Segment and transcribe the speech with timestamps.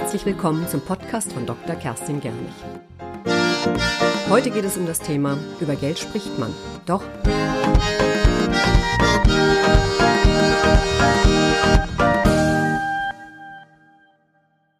[0.00, 1.76] Herzlich willkommen zum Podcast von Dr.
[1.76, 2.54] Kerstin Gerlich.
[4.30, 6.54] Heute geht es um das Thema Über Geld spricht man.
[6.86, 7.04] Doch.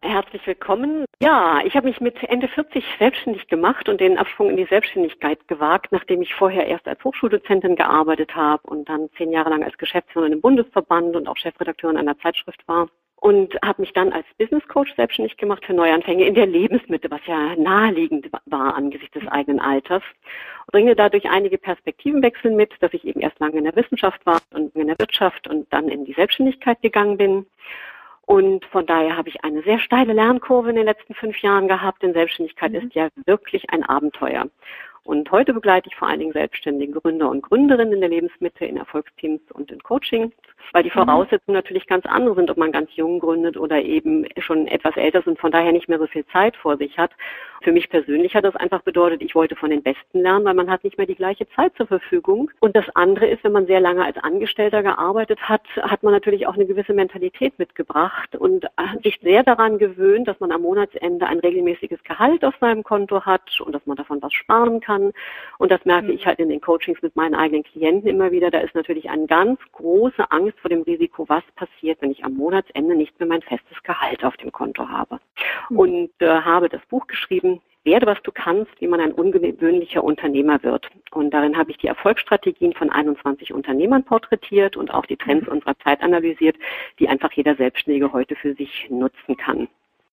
[0.01, 1.05] Herzlich willkommen.
[1.21, 5.47] Ja, ich habe mich mit Ende 40 selbstständig gemacht und den Absprung in die Selbstständigkeit
[5.47, 9.77] gewagt, nachdem ich vorher erst als Hochschuldozentin gearbeitet habe und dann zehn Jahre lang als
[9.77, 12.89] Geschäftsführerin im Bundesverband und auch Chefredakteurin einer Zeitschrift war
[13.21, 17.21] und habe mich dann als Business Coach selbstständig gemacht für Neuanfänge in der Lebensmitte, was
[17.27, 20.01] ja naheliegend war angesichts des eigenen Alters.
[20.71, 24.75] Bringe dadurch einige Perspektivenwechsel mit, dass ich eben erst lange in der Wissenschaft war und
[24.75, 27.45] in der Wirtschaft und dann in die Selbstständigkeit gegangen bin.
[28.25, 32.01] Und von daher habe ich eine sehr steile Lernkurve in den letzten fünf Jahren gehabt,
[32.01, 32.77] denn Selbstständigkeit mhm.
[32.77, 34.47] ist ja wirklich ein Abenteuer.
[35.03, 38.77] Und heute begleite ich vor allen Dingen selbstständige Gründer und Gründerinnen in der Lebensmitte, in
[38.77, 40.31] Erfolgsteams und in Coaching,
[40.73, 41.05] weil die mhm.
[41.05, 45.19] Voraussetzungen natürlich ganz andere sind, ob man ganz jung gründet oder eben schon etwas älter
[45.19, 47.11] ist und von daher nicht mehr so viel Zeit vor sich hat.
[47.61, 50.69] Für mich persönlich hat das einfach bedeutet, ich wollte von den Besten lernen, weil man
[50.69, 52.49] hat nicht mehr die gleiche Zeit zur Verfügung.
[52.59, 56.47] Und das andere ist, wenn man sehr lange als Angestellter gearbeitet hat, hat man natürlich
[56.47, 58.65] auch eine gewisse Mentalität mitgebracht und
[59.03, 63.59] sich sehr daran gewöhnt, dass man am Monatsende ein regelmäßiges Gehalt auf seinem Konto hat
[63.61, 65.11] und dass man davon was sparen kann.
[65.59, 66.25] Und das merke ich mhm.
[66.29, 68.49] halt in den Coachings mit meinen eigenen Klienten immer wieder.
[68.49, 72.33] Da ist natürlich eine ganz große Angst vor dem Risiko, was passiert, wenn ich am
[72.33, 75.19] Monatsende nicht mehr mein festes Gehalt auf dem Konto habe.
[75.69, 75.77] Mhm.
[75.77, 77.50] Und äh, habe das Buch geschrieben,
[77.83, 80.87] werde, was du kannst, wie man ein ungewöhnlicher Unternehmer wird.
[81.11, 85.53] Und darin habe ich die Erfolgsstrategien von 21 Unternehmern porträtiert und auch die Trends mhm.
[85.53, 86.57] unserer Zeit analysiert,
[86.99, 89.67] die einfach jeder Selbstständige heute für sich nutzen kann.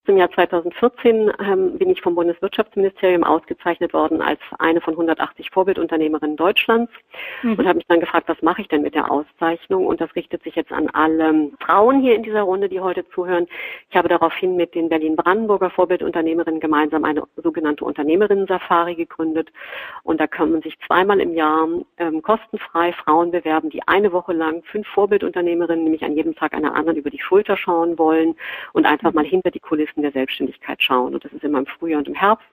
[0.08, 6.34] Im Jahr 2014 ähm, bin ich vom Bundeswirtschaftsministerium ausgezeichnet worden als eine von 180 Vorbildunternehmerinnen
[6.34, 6.90] Deutschlands
[7.42, 7.56] mhm.
[7.56, 9.86] und habe mich dann gefragt, was mache ich denn mit der Auszeichnung?
[9.86, 13.46] Und das richtet sich jetzt an alle Frauen hier in dieser Runde, die heute zuhören.
[13.90, 19.52] Ich habe daraufhin mit den Berlin-Brandenburger Vorbildunternehmerinnen gemeinsam eine sogenannte Unternehmerinnen-Safari gegründet.
[20.04, 21.68] Und da kann man sich zweimal im Jahr
[21.98, 26.74] ähm, kostenfrei Frauen bewerben, die eine Woche lang fünf Vorbildunternehmerinnen, nämlich an jedem Tag einer
[26.74, 28.36] anderen über die Schulter schauen wollen
[28.72, 31.14] und einfach mal hinter die Kulissen in der Selbstständigkeit schauen.
[31.14, 32.46] Und das ist immer im Frühjahr und im Herbst.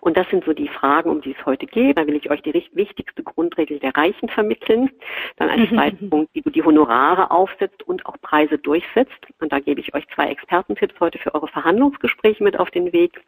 [0.00, 1.98] Und das sind so die Fragen, um die es heute geht.
[1.98, 4.90] Da will ich euch die wichtigste Grundregel der Reichen vermitteln.
[5.36, 9.26] Dann als zweiten Punkt, wie du die Honorare aufsetzt und auch Preise durchsetzt.
[9.40, 13.20] Und da gebe ich euch zwei Expertentipps heute für eure Verhandlungsgespräche mit auf den Weg.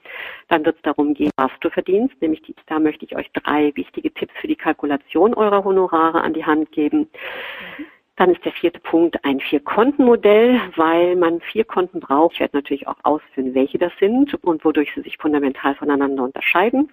[0.49, 2.15] Dann wird es darum gehen, was du verdienst.
[2.21, 6.35] Nämlich die, da möchte ich euch drei wichtige Tipps für die Kalkulation eurer Honorare an
[6.35, 7.09] die Hand geben.
[7.79, 7.87] Mhm.
[8.21, 12.35] Dann ist der vierte Punkt ein Vier-Konten-Modell, weil man vier Konten braucht.
[12.35, 16.93] Ich werde natürlich auch ausführen, welche das sind und wodurch sie sich fundamental voneinander unterscheiden.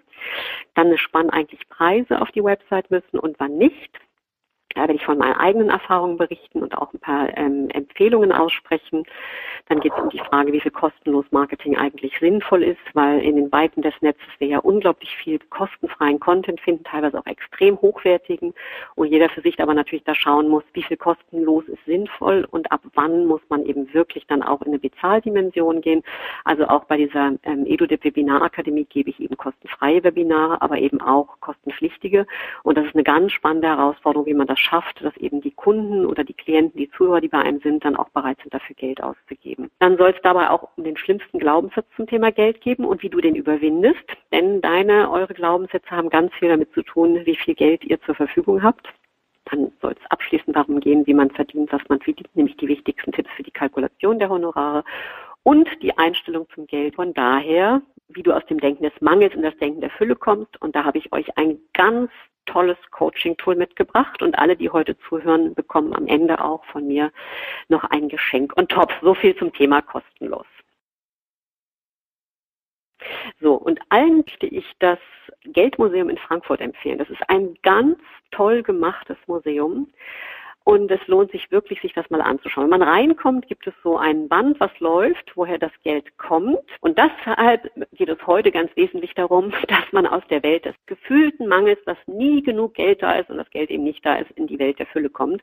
[0.74, 4.00] Dann spannen eigentlich Preise auf die Website müssen und wann nicht.
[4.78, 9.06] Da werde ich von meinen eigenen Erfahrungen berichten und auch ein paar ähm, Empfehlungen aussprechen.
[9.70, 13.38] Dann geht es um die Frage, wie viel kostenlos Marketing eigentlich sinnvoll ist, weil in
[13.38, 18.54] den Weiten des Netzes wir ja unglaublich viel kostenfreien Content finden, teilweise auch extrem hochwertigen,
[18.94, 22.72] und jeder für sich aber natürlich da schauen muss, wie viel kostenlos ist sinnvoll und
[22.72, 26.04] ab wann muss man eben wirklich dann auch in eine Bezahldimension gehen.
[26.44, 31.40] Also auch bei dieser ähm, EduDip Webinarakademie gebe ich eben kostenfreie Webinare, aber eben auch
[31.40, 32.28] kostenpflichtige.
[32.62, 36.06] Und das ist eine ganz spannende Herausforderung, wie man das schafft, dass eben die Kunden
[36.06, 39.02] oder die Klienten, die Zuhörer, die bei einem sind, dann auch bereit sind, dafür Geld
[39.02, 39.70] auszugeben.
[39.80, 43.10] Dann soll es dabei auch um den schlimmsten Glaubenssatz zum Thema Geld geben und wie
[43.10, 44.06] du den überwindest.
[44.32, 48.16] Denn deine, eure Glaubenssätze haben ganz viel damit zu tun, wie viel Geld ihr zur
[48.16, 48.88] Verfügung habt.
[49.46, 53.14] Dann soll es abschließend darum gehen, wie man verdient, was man verdient, nämlich die wichtigsten
[53.14, 54.84] Tipps für die Kalkulation der Honorare
[55.48, 56.96] und die Einstellung zum Geld.
[56.96, 60.62] Von daher, wie du aus dem Denken des Mangels in das Denken der Fülle kommst.
[60.62, 62.12] Und da habe ich euch ein ganz
[62.46, 67.14] tolles Coaching-Tool mitgebracht und alle, die heute zuhören, bekommen am Ende auch von mir
[67.70, 68.92] noch ein Geschenk und top.
[69.02, 70.46] So viel zum Thema kostenlos.
[73.40, 75.00] So, und allen möchte ich das
[75.46, 76.98] Geldmuseum in Frankfurt empfehlen.
[76.98, 77.98] Das ist ein ganz
[78.32, 79.88] toll gemachtes Museum.
[80.68, 82.66] Und es lohnt sich wirklich, sich das mal anzuschauen.
[82.66, 86.60] Wenn man reinkommt, gibt es so ein Band, was läuft, woher das Geld kommt.
[86.82, 91.48] Und deshalb geht es heute ganz wesentlich darum, dass man aus der Welt des gefühlten
[91.48, 94.46] Mangels, dass nie genug Geld da ist und das Geld eben nicht da ist, in
[94.46, 95.42] die Welt der Fülle kommt.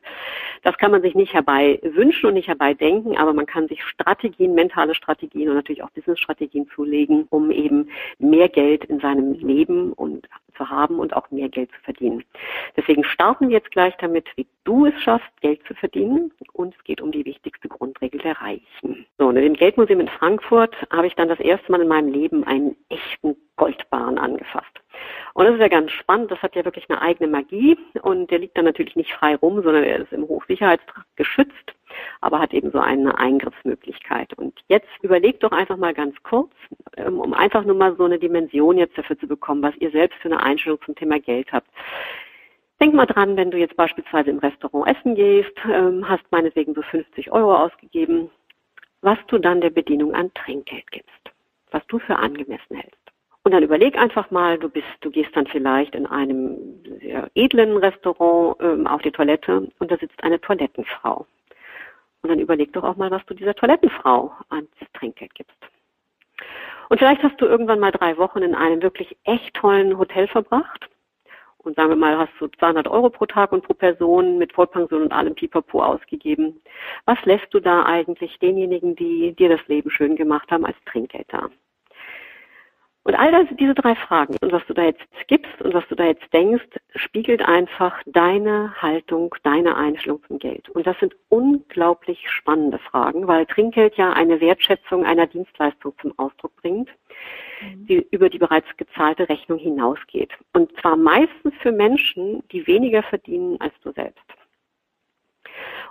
[0.61, 3.83] Das kann man sich nicht herbei wünschen und nicht herbei denken, aber man kann sich
[3.83, 7.89] Strategien, mentale Strategien und natürlich auch Business-Strategien zulegen, um eben
[8.19, 12.23] mehr Geld in seinem Leben und zu haben und auch mehr Geld zu verdienen.
[12.77, 16.31] Deswegen starten wir jetzt gleich damit, wie du es schaffst, Geld zu verdienen.
[16.53, 19.05] Und es geht um die wichtigste Grundregel der Reichen.
[19.17, 22.43] So, und dem Geldmuseum in Frankfurt habe ich dann das erste Mal in meinem Leben
[22.43, 24.81] einen echten Goldbarren angefasst.
[25.33, 26.31] Und das ist ja ganz spannend.
[26.31, 27.77] Das hat ja wirklich eine eigene Magie.
[28.01, 31.75] Und der liegt dann natürlich nicht frei rum, sondern er ist im Hochsicherheitstrakt geschützt.
[32.21, 34.33] aber hat eben so eine Eingriffsmöglichkeit.
[34.33, 36.51] Und jetzt überlegt doch einfach mal ganz kurz,
[36.97, 40.17] ähm, um einfach nur mal so eine Dimension jetzt dafür zu bekommen, was ihr selbst
[40.19, 41.67] für eine Einstellung zum Thema Geld habt.
[42.81, 46.81] Denk mal dran, wenn du jetzt beispielsweise im Restaurant essen gehst, ähm, hast meinetwegen so
[46.81, 48.29] 50 Euro ausgegeben,
[49.01, 51.31] was du dann der Bedienung an Trinkgeld gibst,
[51.71, 52.99] was du für angemessen hältst.
[53.43, 56.57] Und dann überleg einfach mal, du bist, du gehst dann vielleicht in einem
[56.99, 61.27] sehr edlen Restaurant ähm, auf die Toilette und da sitzt eine Toilettenfrau.
[62.23, 65.55] Und dann überleg doch auch mal, was du dieser Toilettenfrau ans Trinkgeld gibst.
[66.89, 70.89] Und vielleicht hast du irgendwann mal drei Wochen in einem wirklich echt tollen Hotel verbracht.
[71.65, 75.01] Und sagen wir mal, hast du 200 Euro pro Tag und pro Person mit Vollpension
[75.01, 76.61] und allem Pipapo ausgegeben.
[77.05, 81.25] Was lässt du da eigentlich denjenigen, die dir das Leben schön gemacht haben, als Trinkgeld
[81.29, 81.49] da?
[83.05, 85.95] Und all das, diese drei Fragen und was du da jetzt gibst und was du
[85.95, 86.65] da jetzt denkst,
[86.95, 90.69] spiegelt einfach deine Haltung, deine Einstellung zum Geld.
[90.69, 96.55] Und das sind unglaublich spannende Fragen, weil Trinkgeld ja eine Wertschätzung einer Dienstleistung zum Ausdruck
[96.55, 96.89] bringt,
[97.61, 97.85] mhm.
[97.85, 100.31] die über die bereits gezahlte Rechnung hinausgeht.
[100.53, 104.25] Und zwar meistens für Menschen, die weniger verdienen als du selbst.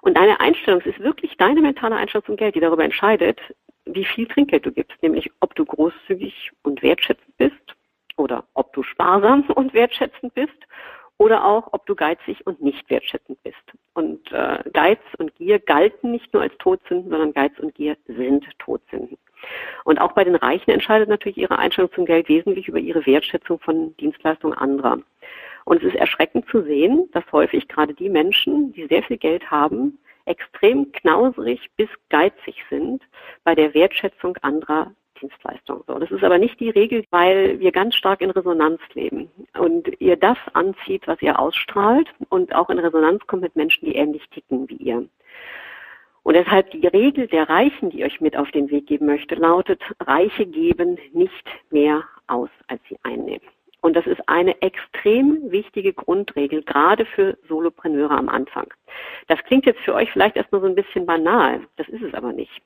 [0.01, 3.41] Und deine Einstellung, es ist wirklich deine mentale Einstellung zum Geld, die darüber entscheidet,
[3.87, 7.77] wie viel Trinkgeld du gibst, nämlich ob du großzügig und wertschätzend bist
[8.17, 10.57] oder ob du sparsam und wertschätzend bist
[11.19, 13.63] oder auch ob du geizig und nicht wertschätzend bist.
[13.95, 18.47] Und äh, Geiz und Gier galten nicht nur als Todsünden, sondern Geiz und Gier sind
[18.59, 19.17] Todsünden.
[19.85, 23.61] Und auch bei den Reichen entscheidet natürlich ihre Einstellung zum Geld wesentlich über ihre Wertschätzung
[23.61, 24.99] von Dienstleistungen anderer.
[25.65, 29.51] Und es ist erschreckend zu sehen, dass häufig gerade die Menschen, die sehr viel Geld
[29.51, 33.03] haben, extrem knauserig bis geizig sind
[33.45, 35.83] bei der Wertschätzung anderer Dienstleistungen.
[35.87, 39.89] So, das ist aber nicht die Regel, weil wir ganz stark in Resonanz leben und
[40.01, 44.29] ihr das anzieht, was ihr ausstrahlt und auch in Resonanz kommt mit Menschen, die ähnlich
[44.31, 45.09] ticken wie ihr.
[46.23, 49.35] Und deshalb die Regel der Reichen, die ich euch mit auf den Weg geben möchte,
[49.35, 53.47] lautet, Reiche geben nicht mehr aus, als sie einnehmen.
[53.85, 58.73] Und das ist eine extrem wichtige Grundregel, gerade für Solopreneure am Anfang.
[59.29, 61.61] Das klingt jetzt für euch vielleicht erstmal so ein bisschen banal.
[61.77, 62.63] Das ist es aber nicht.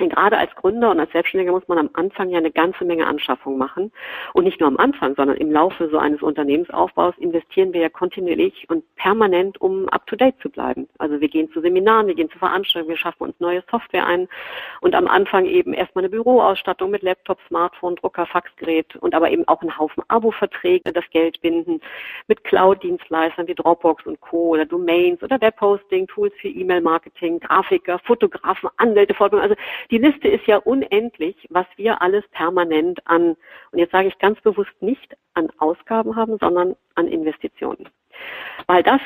[0.00, 3.06] Denn gerade als Gründer und als Selbstständiger muss man am Anfang ja eine ganze Menge
[3.06, 3.92] Anschaffung machen.
[4.32, 8.66] Und nicht nur am Anfang, sondern im Laufe so eines Unternehmensaufbaus investieren wir ja kontinuierlich
[8.68, 10.88] und permanent, um up-to-date zu bleiben.
[10.98, 14.28] Also wir gehen zu Seminaren, wir gehen zu Veranstaltungen, wir schaffen uns neue Software ein
[14.80, 19.46] und am Anfang eben erstmal eine Büroausstattung mit Laptop, Smartphone, Drucker, Faxgerät und aber eben
[19.48, 21.80] auch einen Haufen Abo-Verträge, das Geld binden,
[22.26, 24.50] mit Cloud-Dienstleistern wie Dropbox und Co.
[24.50, 29.50] oder Domains oder Webhosting, Tools für E-Mail-Marketing, Grafiker, Fotografen, Anwälte, Fortbildung.
[29.50, 33.36] Also die Liste ist ja unendlich, was wir alles permanent an,
[33.72, 37.88] und jetzt sage ich ganz bewusst nicht an Ausgaben haben, sondern an Investitionen.
[38.66, 39.00] Weil das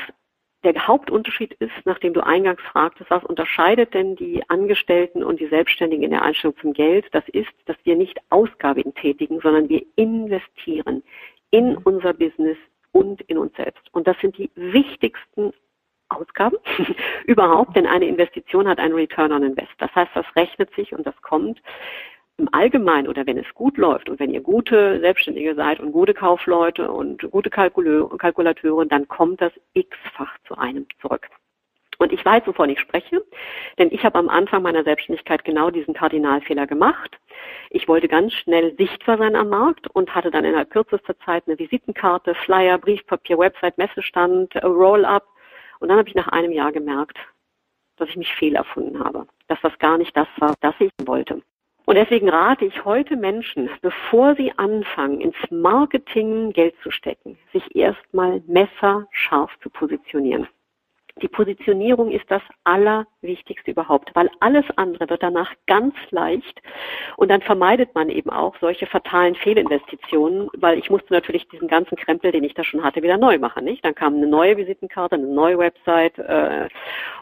[0.64, 6.04] der Hauptunterschied ist, nachdem du eingangs fragtest, was unterscheidet denn die Angestellten und die Selbstständigen
[6.04, 7.06] in der Einstellung zum Geld?
[7.12, 11.02] Das ist, dass wir nicht Ausgaben tätigen, sondern wir investieren
[11.50, 12.56] in unser Business
[12.92, 13.82] und in uns selbst.
[13.92, 15.52] Und das sind die wichtigsten
[16.14, 16.56] Ausgaben
[17.24, 19.72] überhaupt, denn eine Investition hat einen Return on Invest.
[19.78, 21.60] Das heißt, das rechnet sich und das kommt
[22.36, 26.14] im Allgemeinen oder wenn es gut läuft und wenn ihr gute Selbstständige seid und gute
[26.14, 31.28] Kaufleute und gute Kalkulateure, dann kommt das x-fach zu einem zurück.
[31.98, 33.22] Und ich weiß, wovon ich spreche,
[33.78, 37.18] denn ich habe am Anfang meiner Selbstständigkeit genau diesen Kardinalfehler gemacht.
[37.70, 41.58] Ich wollte ganz schnell sichtbar sein am Markt und hatte dann innerhalb kürzester Zeit eine
[41.58, 45.24] Visitenkarte, Flyer, Briefpapier, Website, Messestand, Roll-up
[45.84, 47.18] und dann habe ich nach einem Jahr gemerkt,
[47.98, 51.42] dass ich mich fehlerfunden habe, dass das gar nicht das war, das ich wollte.
[51.84, 57.76] Und deswegen rate ich heute Menschen, bevor sie anfangen, ins Marketing Geld zu stecken, sich
[57.76, 60.48] erstmal messerscharf zu positionieren.
[61.22, 66.60] Die Positionierung ist das Allerwichtigste überhaupt, weil alles andere wird danach ganz leicht
[67.16, 71.96] und dann vermeidet man eben auch solche fatalen Fehlinvestitionen, weil ich musste natürlich diesen ganzen
[71.96, 73.64] Krempel, den ich da schon hatte, wieder neu machen.
[73.64, 73.84] Nicht?
[73.84, 76.68] Dann kam eine neue Visitenkarte, eine neue Website äh,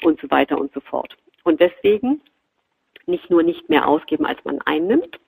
[0.03, 1.15] und so weiter und so fort.
[1.45, 2.23] Und deswegen
[3.07, 5.19] nicht nur nicht mehr ausgeben, als man einnimmt,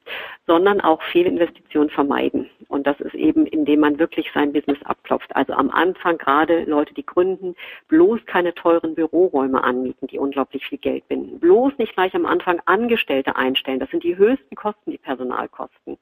[0.47, 2.51] sondern auch Fehlinvestitionen vermeiden.
[2.69, 5.35] Und das ist eben, indem man wirklich sein Business abklopft.
[5.35, 7.55] Also am Anfang gerade Leute, die gründen,
[7.89, 11.41] bloß keine teuren Büroräume anmieten, die unglaublich viel Geld binden.
[11.41, 13.81] Bloß nicht gleich am Anfang Angestellte einstellen.
[13.81, 15.99] Das sind die höchsten Kosten, die Personalkosten.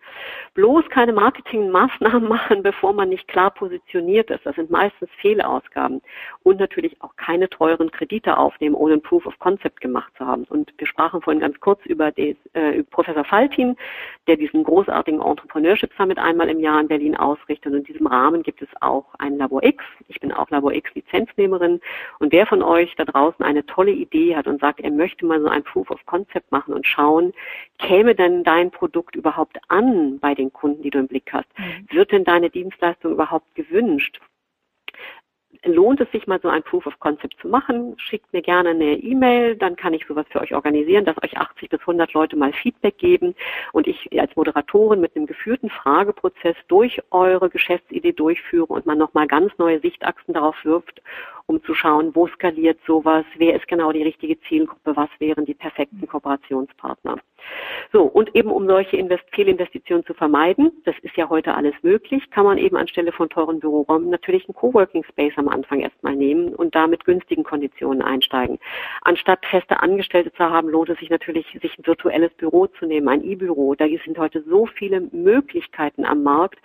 [0.54, 4.44] Bloß keine Marketingmaßnahmen machen, bevor man nicht klar positioniert ist.
[4.44, 6.02] Das sind meistens Fehlausgaben.
[6.42, 10.44] Und natürlich auch keine teuren Kredite aufnehmen, ohne ein Proof of Concept gemacht zu haben.
[10.44, 13.76] Und wir sprachen vorhin ganz kurz über, des, äh, Professor Faltin,
[14.26, 17.73] der diesen großartigen Entrepreneurship Summit einmal im Jahr in Berlin ausrichtet.
[17.73, 19.83] Und in diesem Rahmen gibt es auch ein Labor X.
[20.09, 21.81] Ich bin auch Labor X Lizenznehmerin.
[22.19, 25.40] Und wer von euch da draußen eine tolle Idee hat und sagt, er möchte mal
[25.40, 27.33] so ein Proof of Concept machen und schauen,
[27.78, 31.49] käme denn dein Produkt überhaupt an bei den Kunden, die du im Blick hast?
[31.57, 31.87] Mhm.
[31.90, 34.21] Wird denn deine Dienstleistung überhaupt gewünscht?
[35.64, 38.95] Lohnt es sich mal so ein Proof of Concept zu machen, schickt mir gerne eine
[38.95, 42.52] E-Mail, dann kann ich sowas für euch organisieren, dass euch 80 bis 100 Leute mal
[42.52, 43.35] Feedback geben
[43.73, 49.26] und ich als Moderatorin mit einem geführten Frageprozess durch eure Geschäftsidee durchführe und man nochmal
[49.26, 51.00] ganz neue Sichtachsen darauf wirft
[51.47, 55.54] um zu schauen, wo skaliert sowas, wer ist genau die richtige Zielgruppe, was wären die
[55.54, 57.16] perfekten Kooperationspartner.
[57.92, 62.31] So, und eben um solche Invest Fehlinvestitionen zu vermeiden, das ist ja heute alles möglich,
[62.31, 66.54] kann man eben anstelle von teuren Büroräumen natürlich einen Coworking Space am Anfang erstmal nehmen
[66.54, 68.59] und da mit günstigen Konditionen einsteigen.
[69.02, 73.09] Anstatt feste Angestellte zu haben, lohnt es sich natürlich, sich ein virtuelles Büro zu nehmen,
[73.09, 73.75] ein E-Büro.
[73.75, 76.59] Da sind heute so viele Möglichkeiten am Markt,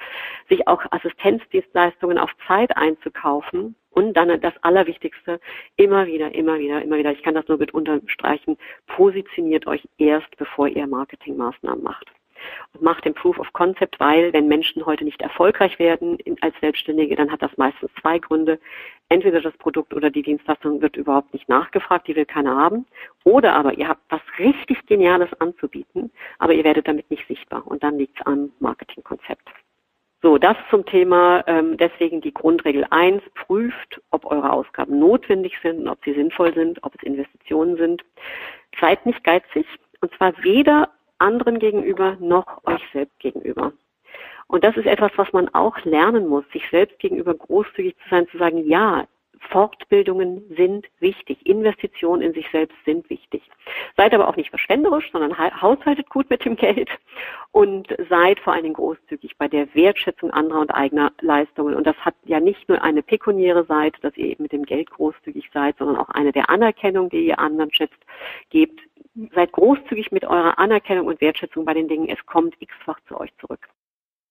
[0.49, 5.39] sich auch Assistenzdienstleistungen auf Zeit einzukaufen und dann das Allerwichtigste,
[5.75, 10.37] immer wieder, immer wieder, immer wieder, ich kann das nur mit unterstreichen, positioniert euch erst,
[10.37, 12.07] bevor ihr Marketingmaßnahmen macht.
[12.73, 17.15] Und macht den Proof of Concept, weil wenn Menschen heute nicht erfolgreich werden als Selbstständige,
[17.15, 18.59] dann hat das meistens zwei Gründe.
[19.09, 22.85] Entweder das Produkt oder die Dienstleistung wird überhaupt nicht nachgefragt, die will keiner haben.
[23.23, 27.65] Oder aber ihr habt was richtig Geniales anzubieten, aber ihr werdet damit nicht sichtbar.
[27.65, 29.49] Und dann liegt es am Marketingkonzept.
[30.23, 35.87] So, das zum Thema, ähm, deswegen die Grundregel 1, prüft, ob eure Ausgaben notwendig sind
[35.87, 38.03] ob sie sinnvoll sind, ob es Investitionen sind.
[38.81, 39.67] Seid nicht geizig,
[40.01, 43.73] und zwar weder anderen gegenüber noch euch selbst gegenüber.
[44.47, 48.27] Und das ist etwas, was man auch lernen muss, sich selbst gegenüber großzügig zu sein,
[48.29, 49.05] zu sagen, ja,
[49.39, 53.43] Fortbildungen sind wichtig, Investitionen in sich selbst sind wichtig.
[53.95, 56.89] Seid aber auch nicht verschwenderisch, sondern haushaltet gut mit dem Geld
[57.51, 61.75] und seid vor allen Dingen großzügig bei der Wertschätzung anderer und eigener Leistungen.
[61.75, 64.89] Und das hat ja nicht nur eine pekuniäre Seite, dass ihr eben mit dem Geld
[64.89, 67.99] großzügig seid, sondern auch eine der Anerkennung, die ihr anderen schätzt,
[68.49, 68.81] gebt.
[69.33, 72.07] Seid großzügig mit eurer Anerkennung und Wertschätzung bei den Dingen.
[72.07, 73.67] Es kommt x-fach zu euch zurück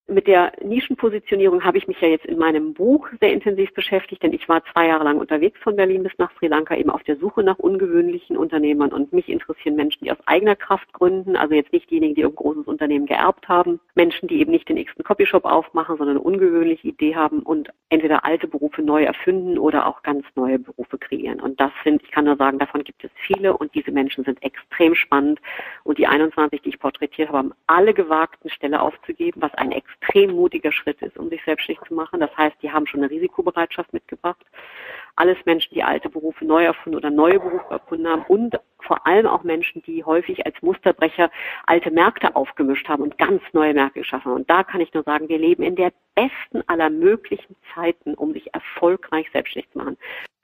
[0.08, 4.32] mit der Nischenpositionierung habe ich mich ja jetzt in meinem Buch sehr intensiv beschäftigt, denn
[4.32, 7.16] ich war zwei Jahre lang unterwegs von Berlin bis nach Sri Lanka eben auf der
[7.16, 11.72] Suche nach ungewöhnlichen Unternehmern und mich interessieren Menschen, die aus eigener Kraft gründen, also jetzt
[11.72, 15.44] nicht diejenigen, die ein großes Unternehmen geerbt haben, Menschen, die eben nicht den nächsten Copyshop
[15.44, 20.24] aufmachen, sondern eine ungewöhnliche Idee haben und entweder alte Berufe neu erfinden oder auch ganz
[20.36, 21.40] neue Berufe kreieren.
[21.40, 24.40] Und das sind, ich kann nur sagen, davon gibt es viele und diese Menschen sind
[24.42, 25.40] extrem spannend
[25.82, 29.72] und die 21, die ich porträtiert habe, haben alle gewagt, eine Stelle aufzugeben, was ein
[30.00, 32.20] extrem mutiger Schritt ist, um sich selbstständig zu machen.
[32.20, 34.44] Das heißt, die haben schon eine Risikobereitschaft mitgebracht.
[35.16, 39.26] Alles Menschen, die alte Berufe neu erfunden oder neue Berufe erfunden haben und vor allem
[39.26, 41.30] auch Menschen, die häufig als Musterbrecher
[41.66, 44.40] alte Märkte aufgemischt haben und ganz neue Märkte geschaffen haben.
[44.40, 48.32] Und da kann ich nur sagen, wir leben in der besten aller möglichen Zeiten, um
[48.32, 49.96] sich erfolgreich selbstständig zu machen.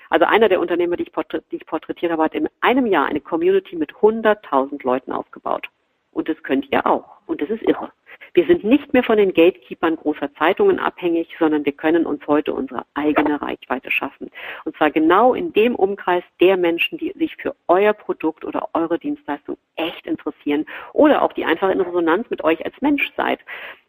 [0.09, 1.13] Also einer der Unternehmer, die ich,
[1.51, 5.69] die ich porträtiert habe, hat in einem Jahr eine Community mit 100.000 Leuten aufgebaut.
[6.13, 7.19] Und das könnt ihr auch.
[7.27, 7.91] Und das ist irre.
[8.35, 12.55] Wir sind nicht mehr von den Gatekeepern großer Zeitungen abhängig, sondern wir können uns heute
[12.55, 14.31] unsere eigene Reichweite schaffen.
[14.65, 18.99] Und zwar genau in dem Umkreis der Menschen, die sich für euer Produkt oder eure
[18.99, 23.41] Dienstleistung echt interessieren oder auch die einfach in Resonanz mit euch als Mensch seid.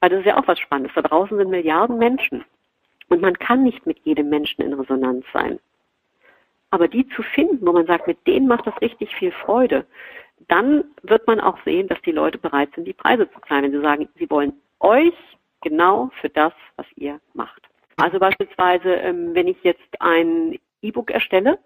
[0.01, 0.93] Weil das ist ja auch was Spannendes.
[0.93, 2.43] Da draußen sind Milliarden Menschen.
[3.07, 5.59] Und man kann nicht mit jedem Menschen in Resonanz sein.
[6.69, 9.85] Aber die zu finden, wo man sagt, mit denen macht das richtig viel Freude,
[10.47, 13.71] dann wird man auch sehen, dass die Leute bereit sind, die Preise zu zahlen, wenn
[13.71, 15.13] sie sagen, sie wollen euch
[15.61, 17.61] genau für das, was ihr macht.
[17.97, 21.59] Also beispielsweise, ähm, wenn ich jetzt ein E-Book erstelle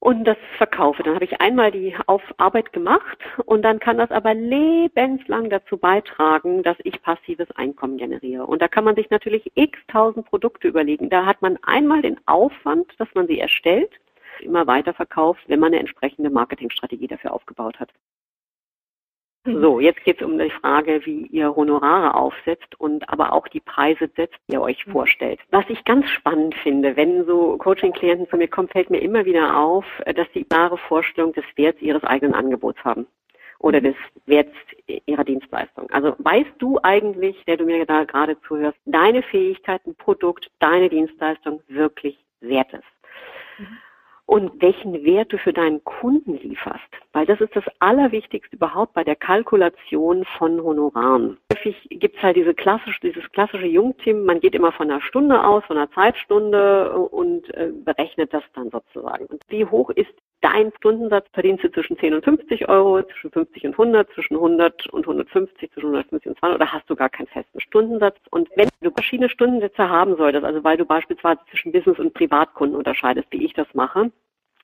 [0.00, 1.94] und das verkaufe, dann habe ich einmal die
[2.36, 8.46] Arbeit gemacht und dann kann das aber lebenslang dazu beitragen, dass ich passives Einkommen generiere.
[8.46, 11.10] Und da kann man sich natürlich x tausend Produkte überlegen.
[11.10, 13.90] Da hat man einmal den Aufwand, dass man sie erstellt
[14.40, 17.90] immer weiter verkauft, wenn man eine entsprechende Marketingstrategie dafür aufgebaut hat.
[19.48, 19.62] Mhm.
[19.62, 23.60] So, jetzt geht es um die Frage, wie ihr Honorare aufsetzt und aber auch die
[23.60, 24.92] Preise setzt, die ihr euch mhm.
[24.92, 25.40] vorstellt.
[25.50, 29.56] Was ich ganz spannend finde, wenn so Coaching-Klienten zu mir kommen, fällt mir immer wieder
[29.56, 33.06] auf, dass sie klare Vorstellung des Werts ihres eigenen Angebots haben
[33.58, 33.84] oder mhm.
[33.84, 34.54] des Werts
[35.06, 35.90] ihrer Dienstleistung.
[35.90, 41.62] Also weißt du eigentlich, der du mir da gerade zuhörst, deine Fähigkeiten, Produkt, deine Dienstleistung
[41.68, 42.84] wirklich wert ist?
[43.58, 43.78] Mhm
[44.28, 46.84] und welchen Wert du für deinen Kunden lieferst.
[47.14, 51.38] Weil das ist das Allerwichtigste überhaupt bei der Kalkulation von Honoraren.
[51.50, 55.42] Häufig gibt es halt diese klassische, dieses klassische Jungteam, man geht immer von einer Stunde
[55.42, 59.24] aus, von einer Zeitstunde und äh, berechnet das dann sozusagen.
[59.26, 63.64] Und wie hoch ist dein Stundensatz verdienst du zwischen 10 und 50 Euro, zwischen 50
[63.66, 67.26] und 100, zwischen 100 und 150, zwischen 150 und 200 oder hast du gar keinen
[67.28, 68.16] festen Stundensatz.
[68.30, 72.76] Und wenn du verschiedene Stundensätze haben solltest, also weil du beispielsweise zwischen Business und Privatkunden
[72.76, 74.10] unterscheidest, wie ich das mache,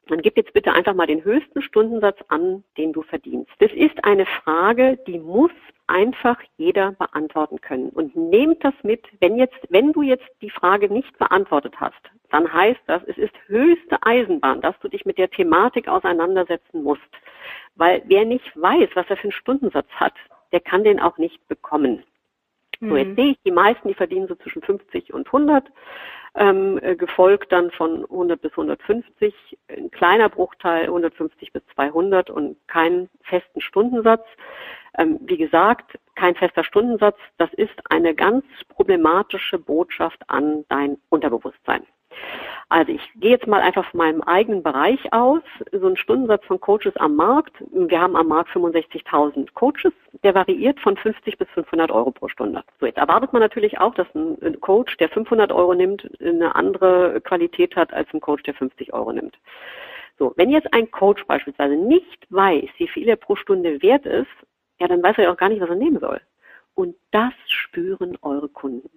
[0.08, 3.50] dann gib jetzt bitte einfach mal den höchsten Stundensatz an, den du verdienst.
[3.58, 5.52] Das ist eine Frage, die muss
[5.86, 7.90] einfach jeder beantworten können.
[7.90, 12.52] Und nehmt das mit, wenn jetzt, wenn du jetzt die Frage nicht beantwortet hast, dann
[12.52, 17.02] heißt das, es ist höchste Eisenbahn, dass du dich mit der Thematik auseinandersetzen musst.
[17.76, 20.14] Weil wer nicht weiß, was er für einen Stundensatz hat,
[20.52, 22.02] der kann den auch nicht bekommen.
[22.84, 22.90] Mhm.
[22.90, 23.16] So, jetzt mhm.
[23.16, 25.64] sehe ich die meisten, die verdienen so zwischen 50 und 100
[26.36, 29.34] ähm, äh, gefolgt dann von 100 bis 150,
[29.68, 34.24] ein kleiner Bruchteil 150 bis 200 und keinen festen Stundensatz.
[34.96, 41.84] Ähm, wie gesagt, kein fester Stundensatz, das ist eine ganz problematische Botschaft an dein Unterbewusstsein.
[42.68, 45.42] Also ich gehe jetzt mal einfach von meinem eigenen Bereich aus.
[45.70, 47.52] So ein Stundensatz von Coaches am Markt.
[47.70, 49.92] Wir haben am Markt 65.000 Coaches.
[50.22, 52.64] Der variiert von 50 bis 500 Euro pro Stunde.
[52.80, 57.20] So, jetzt erwartet man natürlich auch, dass ein Coach, der 500 Euro nimmt, eine andere
[57.20, 59.38] Qualität hat als ein Coach, der 50 Euro nimmt.
[60.18, 64.30] So, wenn jetzt ein Coach beispielsweise nicht weiß, wie viel er pro Stunde wert ist,
[64.80, 66.20] ja, dann weiß er ja auch gar nicht, was er nehmen soll.
[66.74, 68.90] Und das spüren eure Kunden.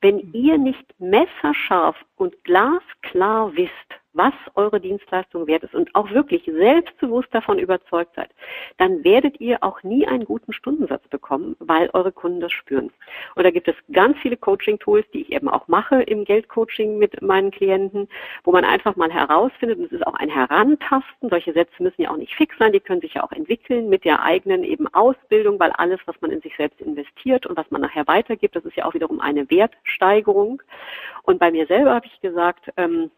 [0.00, 6.44] Wenn ihr nicht messerscharf und glasklar wisst, was eure Dienstleistung wert ist und auch wirklich
[6.44, 8.30] selbstbewusst davon überzeugt seid,
[8.78, 12.90] dann werdet ihr auch nie einen guten Stundensatz bekommen, weil eure Kunden das spüren.
[13.34, 17.20] Und da gibt es ganz viele Coaching-Tools, die ich eben auch mache im Geldcoaching mit
[17.22, 18.08] meinen Klienten,
[18.44, 22.10] wo man einfach mal herausfindet, und es ist auch ein Herantasten, solche Sätze müssen ja
[22.10, 25.58] auch nicht fix sein, die können sich ja auch entwickeln mit der eigenen eben Ausbildung,
[25.58, 28.76] weil alles, was man in sich selbst investiert und was man nachher weitergibt, das ist
[28.76, 30.62] ja auch wiederum eine Wertsteigerung.
[31.24, 33.10] Und bei mir selber habe ich gesagt, ähm,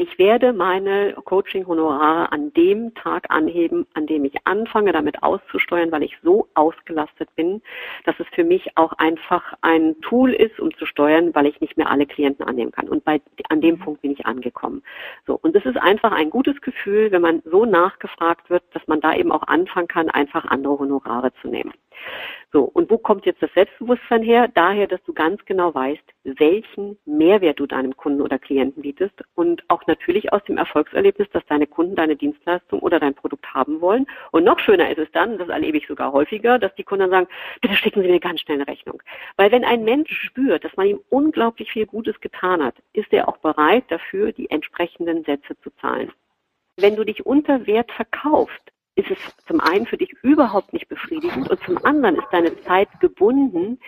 [0.00, 6.04] ich werde meine Coaching-Honorare an dem Tag anheben, an dem ich anfange, damit auszusteuern, weil
[6.04, 7.60] ich so ausgelastet bin,
[8.06, 11.76] dass es für mich auch einfach ein Tool ist, um zu steuern, weil ich nicht
[11.76, 12.88] mehr alle Klienten annehmen kann.
[12.88, 14.82] Und bei, an dem Punkt bin ich angekommen.
[15.26, 15.38] So.
[15.42, 19.14] Und es ist einfach ein gutes Gefühl, wenn man so nachgefragt wird, dass man da
[19.14, 21.74] eben auch anfangen kann, einfach andere Honorare zu nehmen.
[22.52, 24.48] So, und wo kommt jetzt das Selbstbewusstsein her?
[24.52, 29.62] Daher, dass du ganz genau weißt, welchen Mehrwert du deinem Kunden oder Klienten bietest und
[29.68, 34.06] auch natürlich aus dem Erfolgserlebnis, dass deine Kunden deine Dienstleistung oder dein Produkt haben wollen.
[34.32, 37.10] Und noch schöner ist es dann, das erlebe ich sogar häufiger, dass die Kunden dann
[37.10, 37.28] sagen,
[37.60, 39.00] bitte schicken Sie mir ganz schnell eine Rechnung.
[39.36, 43.28] Weil wenn ein Mensch spürt, dass man ihm unglaublich viel Gutes getan hat, ist er
[43.28, 46.10] auch bereit dafür, die entsprechenden Sätze zu zahlen.
[46.76, 51.50] Wenn du dich unter Wert verkaufst, ist es zum einen für dich überhaupt nicht befriedigend
[51.50, 53.78] und zum anderen ist deine Zeit gebunden,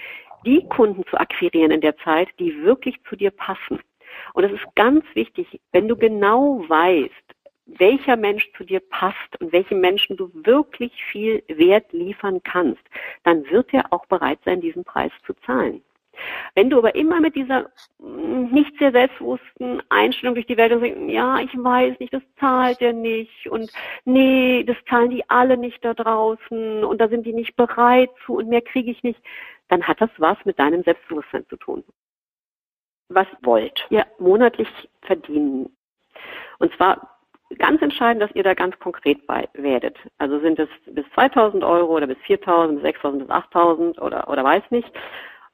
[0.45, 3.81] die Kunden zu akquirieren in der Zeit, die wirklich zu dir passen.
[4.35, 7.13] Und es ist ganz wichtig, wenn du genau weißt,
[7.67, 12.83] welcher Mensch zu dir passt und welchem Menschen du wirklich viel Wert liefern kannst,
[13.23, 15.83] dann wird er auch bereit sein, diesen Preis zu zahlen.
[16.55, 20.81] Wenn du aber immer mit dieser mm, nicht sehr selbstbewussten Einstellung durch die Welt und
[20.81, 23.71] sagst, ja, ich weiß nicht, das zahlt der nicht und
[24.05, 28.37] nee, das zahlen die alle nicht da draußen und da sind die nicht bereit zu
[28.37, 29.21] und mehr kriege ich nicht,
[29.69, 31.85] dann hat das was mit deinem Selbstbewusstsein zu tun.
[33.09, 34.69] Was wollt ihr monatlich
[35.03, 35.75] verdienen?
[36.59, 37.19] Und zwar
[37.59, 39.97] ganz entscheidend, dass ihr da ganz konkret bei werdet.
[40.19, 44.45] Also sind es bis 2000 Euro oder bis 4000, bis 6000, bis 8000 oder, oder
[44.45, 44.91] weiß nicht.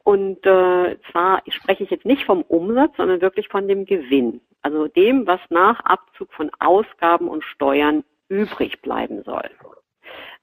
[0.05, 4.41] Und äh, zwar spreche ich jetzt nicht vom Umsatz, sondern wirklich von dem Gewinn.
[4.63, 9.51] Also dem, was nach Abzug von Ausgaben und Steuern übrig bleiben soll.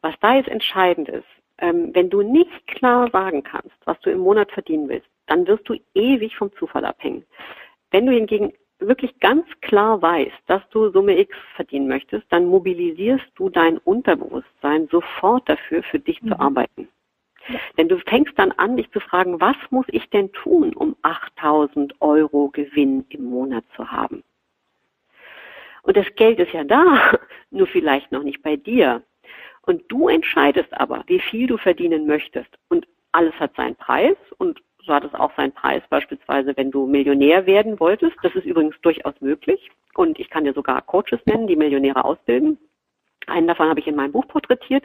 [0.02, 4.20] Was da jetzt entscheidend ist, ähm, wenn du nicht klar sagen kannst, was du im
[4.20, 7.26] Monat verdienen willst, dann wirst du ewig vom Zufall abhängen.
[7.92, 13.26] Wenn du hingegen wirklich ganz klar weißt, dass du Summe X verdienen möchtest, dann mobilisierst
[13.36, 16.30] du dein Unterbewusstsein sofort dafür, für dich mhm.
[16.30, 16.88] zu arbeiten.
[17.78, 22.02] Denn du fängst dann an, dich zu fragen, was muss ich denn tun, um 8000
[22.02, 24.24] Euro Gewinn im Monat zu haben?
[25.84, 27.18] Und das Geld ist ja da,
[27.52, 29.04] nur vielleicht noch nicht bei dir.
[29.62, 32.50] Und du entscheidest aber, wie viel du verdienen möchtest.
[32.70, 36.86] Und alles hat seinen Preis und so hat es auch seinen Preis beispielsweise, wenn du
[36.86, 38.16] Millionär werden wolltest.
[38.22, 39.72] Das ist übrigens durchaus möglich.
[39.96, 42.60] Und ich kann dir sogar Coaches nennen, die Millionäre ausbilden.
[43.28, 44.84] Einen davon habe ich in meinem Buch porträtiert.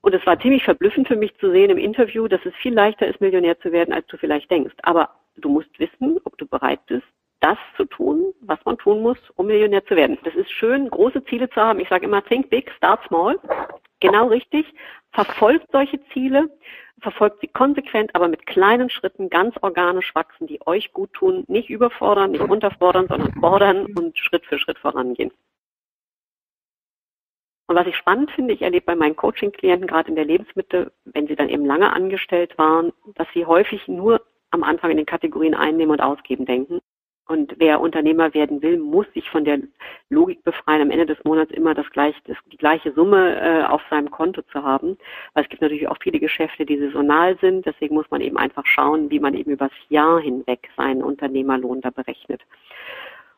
[0.00, 3.06] Und es war ziemlich verblüffend für mich zu sehen im Interview, dass es viel leichter
[3.06, 4.74] ist, Millionär zu werden, als du vielleicht denkst.
[4.82, 7.06] Aber du musst wissen, ob du bereit bist,
[7.40, 10.18] das zu tun, was man tun muss, um Millionär zu werden.
[10.24, 11.80] Das ist schön, große Ziele zu haben.
[11.80, 13.38] Ich sage immer, think big, start small.
[14.00, 14.66] Genau richtig.
[15.12, 16.50] Verfolgt solche Ziele,
[17.00, 21.44] verfolgt sie konsequent, aber mit kleinen Schritten ganz organisch wachsen, die euch gut tun.
[21.48, 25.30] Nicht überfordern, nicht unterfordern, sondern fordern und Schritt für Schritt vorangehen.
[27.68, 31.26] Und was ich spannend finde, ich erlebe bei meinen Coaching-Klienten gerade in der Lebensmittel, wenn
[31.26, 35.54] sie dann eben lange angestellt waren, dass sie häufig nur am Anfang in den Kategorien
[35.54, 36.80] einnehmen und ausgeben denken.
[37.28, 39.58] Und wer Unternehmer werden will, muss sich von der
[40.10, 43.82] Logik befreien, am Ende des Monats immer das gleiche, das, die gleiche Summe äh, auf
[43.90, 44.96] seinem Konto zu haben.
[45.34, 47.66] Weil es gibt natürlich auch viele Geschäfte, die saisonal sind.
[47.66, 51.90] Deswegen muss man eben einfach schauen, wie man eben übers Jahr hinweg seinen Unternehmerlohn da
[51.90, 52.42] berechnet.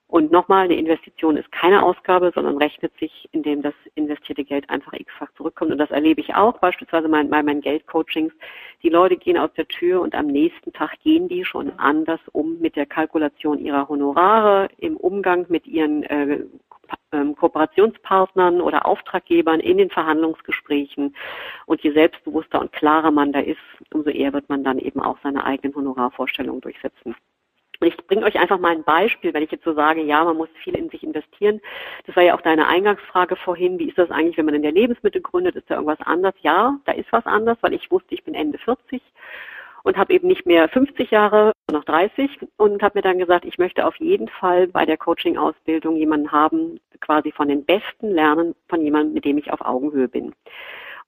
[0.08, 4.94] Und nochmal, eine Investition ist keine Ausgabe, sondern rechnet sich, indem das investierte Geld einfach
[4.94, 5.70] x-fach zurückkommt.
[5.70, 8.32] Und das erlebe ich auch beispielsweise bei meinen Geldcoachings.
[8.82, 12.58] Die Leute gehen aus der Tür und am nächsten Tag gehen die schon anders um
[12.58, 16.40] mit der Kalkulation ihrer Honorare, im Umgang mit ihren äh,
[17.12, 21.14] ähm, Kooperationspartnern oder Auftraggebern in den Verhandlungsgesprächen.
[21.66, 23.60] Und je selbstbewusster und klarer man da ist,
[23.92, 27.14] umso eher wird man dann eben auch seine eigenen Honorarvorstellungen durchsetzen.
[27.80, 30.48] Ich bringe euch einfach mal ein Beispiel, wenn ich jetzt so sage, ja, man muss
[30.64, 31.60] viel in sich investieren.
[32.06, 33.78] Das war ja auch deine Eingangsfrage vorhin.
[33.78, 35.54] Wie ist das eigentlich, wenn man in der Lebensmittel gründet?
[35.54, 36.34] Ist da irgendwas anders?
[36.42, 39.00] Ja, da ist was anders, weil ich wusste, ich bin Ende 40
[39.84, 43.58] und habe eben nicht mehr 50 Jahre, noch 30 und habe mir dann gesagt, ich
[43.58, 48.80] möchte auf jeden Fall bei der Coaching-Ausbildung jemanden haben, quasi von den Besten lernen, von
[48.80, 50.34] jemandem, mit dem ich auf Augenhöhe bin.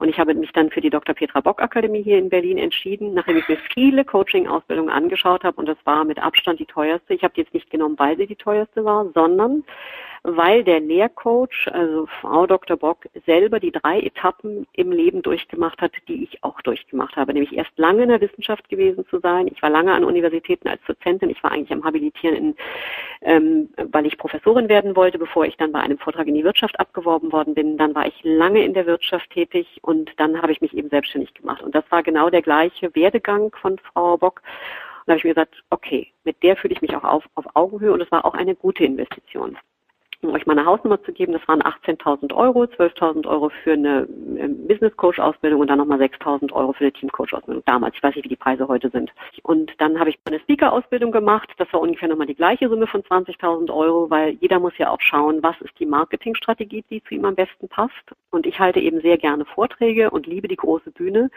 [0.00, 1.14] Und ich habe mich dann für die Dr.
[1.14, 5.66] Petra Bock Akademie hier in Berlin entschieden, nachdem ich mir viele Coaching-Ausbildungen angeschaut habe und
[5.66, 7.12] das war mit Abstand die teuerste.
[7.12, 9.62] Ich habe die jetzt nicht genommen, weil sie die teuerste war, sondern
[10.22, 12.76] weil der Lehrcoach, also Frau Dr.
[12.76, 17.32] Bock, selber die drei Etappen im Leben durchgemacht hat, die ich auch durchgemacht habe.
[17.32, 19.48] Nämlich erst lange in der Wissenschaft gewesen zu sein.
[19.48, 21.30] Ich war lange an Universitäten als Dozentin.
[21.30, 22.56] Ich war eigentlich am Habilitieren, in,
[23.22, 26.78] ähm, weil ich Professorin werden wollte, bevor ich dann bei einem Vortrag in die Wirtschaft
[26.78, 27.78] abgeworben worden bin.
[27.78, 31.32] Dann war ich lange in der Wirtschaft tätig und dann habe ich mich eben selbstständig
[31.32, 31.62] gemacht.
[31.62, 34.42] Und das war genau der gleiche Werdegang von Frau Bock.
[34.42, 37.46] Und da habe ich mir gesagt, okay, mit der fühle ich mich auch auf, auf
[37.54, 39.56] Augenhöhe und es war auch eine gute Investition
[40.22, 44.06] um euch mal eine Hausnummer zu geben, das waren 18.000 Euro, 12.000 Euro für eine
[44.36, 47.94] ähm, Business Coach Ausbildung und dann nochmal 6.000 Euro für eine Team Coach Ausbildung damals.
[47.96, 49.10] Ich weiß nicht, wie die Preise heute sind.
[49.42, 51.50] Und dann habe ich eine Speaker Ausbildung gemacht.
[51.56, 55.00] Das war ungefähr nochmal die gleiche Summe von 20.000 Euro, weil jeder muss ja auch
[55.00, 57.92] schauen, was ist die Marketingstrategie, die zu ihm am besten passt.
[58.30, 61.30] Und ich halte eben sehr gerne Vorträge und liebe die große Bühne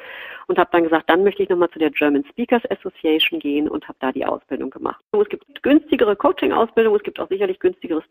[0.48, 3.88] und habe dann gesagt, dann möchte ich nochmal zu der German Speakers Association gehen und
[3.88, 5.04] habe da die Ausbildung gemacht.
[5.14, 8.04] Es gibt günstigere Coaching-Ausbildungen, es gibt auch sicherlich günstigere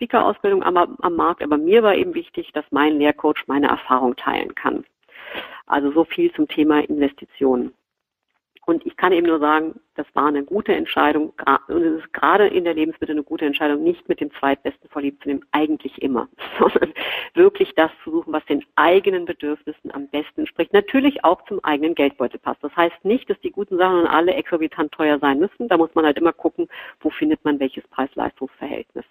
[0.63, 4.85] Am, am Markt, aber mir war eben wichtig, dass mein Lehrcoach meine Erfahrung teilen kann.
[5.67, 7.73] Also so viel zum Thema Investitionen.
[8.65, 11.33] Und ich kann eben nur sagen, das war eine gute Entscheidung.
[11.67, 15.23] Und es ist gerade in der Lebensmittel eine gute Entscheidung, nicht mit dem Zweitbesten verliebt
[15.23, 16.95] zu nehmen, eigentlich immer, sondern
[17.35, 20.73] wirklich das zu suchen, was den eigenen Bedürfnissen am besten entspricht.
[20.73, 22.63] Natürlich auch zum eigenen Geldbeutel passt.
[22.63, 25.67] Das heißt nicht, dass die guten Sachen alle exorbitant teuer sein müssen.
[25.69, 26.69] Da muss man halt immer gucken,
[27.01, 29.05] wo findet man welches Preis-Leistungs-Verhältnis.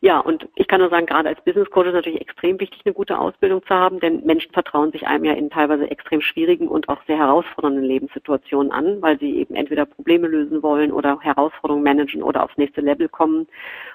[0.00, 2.94] Ja, und ich kann nur sagen, gerade als Business Coach ist natürlich extrem wichtig, eine
[2.94, 6.88] gute Ausbildung zu haben, denn Menschen vertrauen sich einem ja in teilweise extrem schwierigen und
[6.88, 12.22] auch sehr herausfordernden Lebenssituationen an, weil sie eben entweder Probleme lösen wollen oder Herausforderungen managen
[12.22, 13.46] oder aufs nächste Level kommen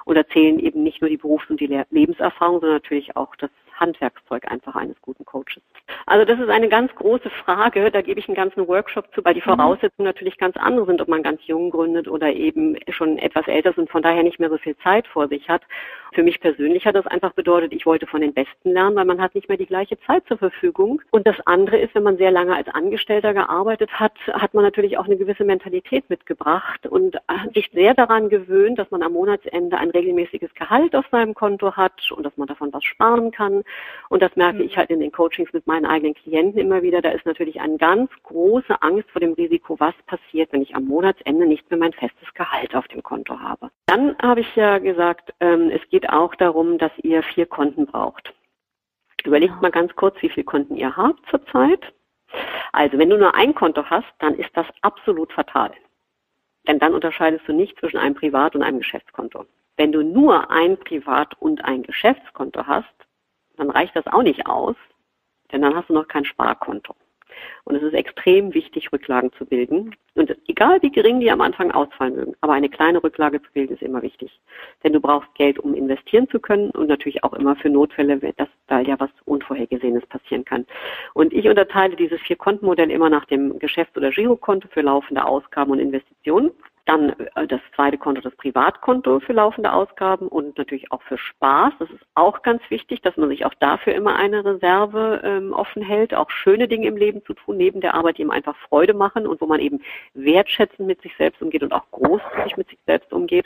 [0.05, 4.49] und erzählen eben nicht nur die Berufs- und die Lebenserfahrung, sondern natürlich auch das Handwerkszeug
[4.51, 5.61] einfach eines guten Coaches.
[6.05, 7.91] Also das ist eine ganz große Frage.
[7.91, 9.55] Da gebe ich einen ganzen Workshop zu, weil die mhm.
[9.55, 13.71] Voraussetzungen natürlich ganz andere sind, ob man ganz jung gründet oder eben schon etwas älter
[13.71, 15.61] ist und von daher nicht mehr so viel Zeit vor sich hat.
[16.13, 19.21] Für mich persönlich hat das einfach bedeutet, ich wollte von den Besten lernen, weil man
[19.21, 21.01] hat nicht mehr die gleiche Zeit zur Verfügung.
[21.11, 24.97] Und das andere ist, wenn man sehr lange als Angestellter gearbeitet hat, hat man natürlich
[24.97, 29.77] auch eine gewisse Mentalität mitgebracht und hat sich sehr daran gewöhnt, dass man am Monatsende
[29.77, 33.63] ein regelmäßiges Gehalt auf seinem Konto hat und dass man davon was sparen kann.
[34.09, 37.01] Und das merke ich halt in den Coachings mit meinen eigenen Klienten immer wieder.
[37.01, 40.85] Da ist natürlich eine ganz große Angst vor dem Risiko, was passiert, wenn ich am
[40.85, 43.69] Monatsende nicht mehr mein festes Gehalt auf dem Konto habe.
[43.85, 48.33] Dann habe ich ja gesagt, ähm, es geht auch darum, dass ihr vier Konten braucht.
[49.23, 51.81] Überlegt mal ganz kurz, wie viele Konten ihr habt zurzeit.
[52.71, 55.71] Also, wenn du nur ein Konto hast, dann ist das absolut fatal.
[56.67, 59.45] Denn dann unterscheidest du nicht zwischen einem Privat- und einem Geschäftskonto.
[59.77, 62.93] Wenn du nur ein Privat- und ein Geschäftskonto hast,
[63.59, 64.75] dann reicht das auch nicht aus,
[65.51, 66.95] denn dann hast du noch kein Sparkonto.
[67.63, 69.95] Und es ist extrem wichtig, Rücklagen zu bilden.
[70.15, 73.73] Und egal wie gering die am Anfang ausfallen mögen, aber eine kleine Rücklage zu bilden
[73.73, 74.39] ist immer wichtig.
[74.83, 78.49] Denn du brauchst Geld, um investieren zu können und natürlich auch immer für Notfälle, dass
[78.67, 80.65] da ja was Unvorhergesehenes passieren kann.
[81.13, 85.79] Und ich unterteile dieses Vier-Konten-Modell immer nach dem Geschäfts- oder Girokonto für laufende Ausgaben und
[85.79, 86.51] Investitionen.
[86.89, 91.73] Dann äh, das zweite Konto, das Privatkonto für laufende Ausgaben und natürlich auch für Spaß.
[91.77, 95.83] Das ist auch ganz wichtig, dass man sich auch dafür immer eine Reserve ähm, offen
[95.83, 98.95] hält, auch schöne Dinge im Leben zu tun, neben der Arbeit, die ihm einfach Freude
[98.95, 99.81] machen und wo man eben
[100.15, 103.45] wertschätzend mit sich selbst umgeht und auch großzügig mit sich selbst umgeht.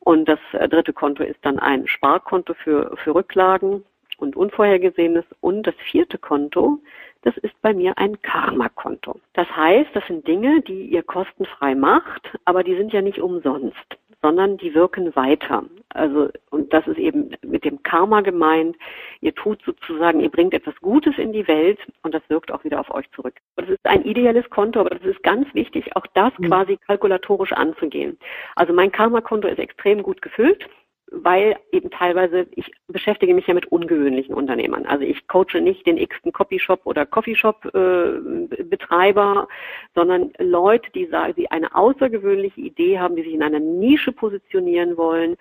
[0.00, 3.84] Und das äh, dritte Konto ist dann ein Sparkonto für, für Rücklagen
[4.16, 5.24] und Unvorhergesehenes.
[5.40, 6.78] Und das vierte Konto,
[7.22, 9.20] das ist bei mir ein Karma-Konto.
[9.34, 13.96] Das heißt, das sind Dinge, die ihr kostenfrei macht, aber die sind ja nicht umsonst
[14.26, 15.64] sondern die wirken weiter.
[15.90, 18.76] Also, und das ist eben mit dem Karma gemeint.
[19.20, 22.80] Ihr tut sozusagen, ihr bringt etwas Gutes in die Welt und das wirkt auch wieder
[22.80, 23.34] auf euch zurück.
[23.54, 26.48] Und es ist ein ideelles Konto, aber es ist ganz wichtig, auch das mhm.
[26.48, 28.18] quasi kalkulatorisch anzugehen.
[28.56, 30.66] Also mein Karma-Konto ist extrem gut gefüllt
[31.10, 34.86] weil eben teilweise, ich beschäftige mich ja mit ungewöhnlichen Unternehmern.
[34.86, 39.52] Also ich coache nicht den x-ten Copyshop oder Coffeeshop-Betreiber, äh,
[39.94, 44.96] sondern Leute, die sagen, sie eine außergewöhnliche Idee haben, die sich in einer Nische positionieren
[44.96, 45.36] wollen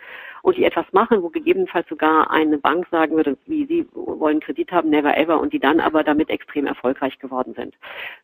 [0.45, 4.71] und die etwas machen, wo gegebenenfalls sogar eine Bank sagen würde, wie sie wollen Kredit
[4.71, 7.73] haben, never ever, und die dann aber damit extrem erfolgreich geworden sind.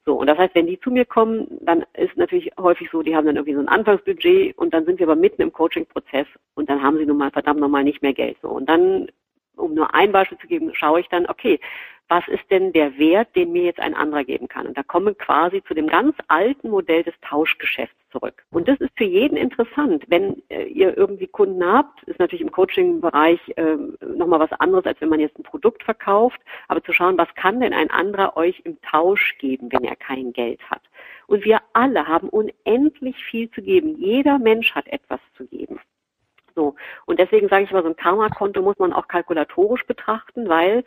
[0.06, 3.16] So, und das heißt, wenn die zu mir kommen, dann ist natürlich häufig so, die
[3.16, 6.70] haben dann irgendwie so ein Anfangsbudget und dann sind wir aber mitten im Coaching-Prozess und
[6.70, 8.38] dann haben sie nun mal verdammt nochmal nicht mehr Geld.
[8.44, 9.08] So, und dann
[9.56, 11.60] um nur ein Beispiel zu geben, schaue ich dann, okay,
[12.12, 14.68] was ist denn der Wert, den mir jetzt ein anderer geben kann?
[14.68, 18.44] Und da kommen quasi zu dem ganz alten Modell des Tauschgeschäfts zurück.
[18.52, 20.04] Und das ist für jeden interessant.
[20.08, 25.00] Wenn äh, ihr irgendwie Kunden habt, ist natürlich im Coaching-Bereich äh, nochmal was anderes, als
[25.00, 28.62] wenn man jetzt ein Produkt verkauft, aber zu schauen, was kann denn ein anderer euch
[28.66, 30.82] im Tausch geben, wenn er kein Geld hat?
[31.28, 33.96] Und wir alle haben unendlich viel zu geben.
[33.98, 35.80] Jeder Mensch hat etwas zu geben.
[36.56, 36.76] So.
[37.06, 40.84] Und deswegen sage ich mal, so ein Karma-Konto muss man auch kalkulatorisch betrachten, weil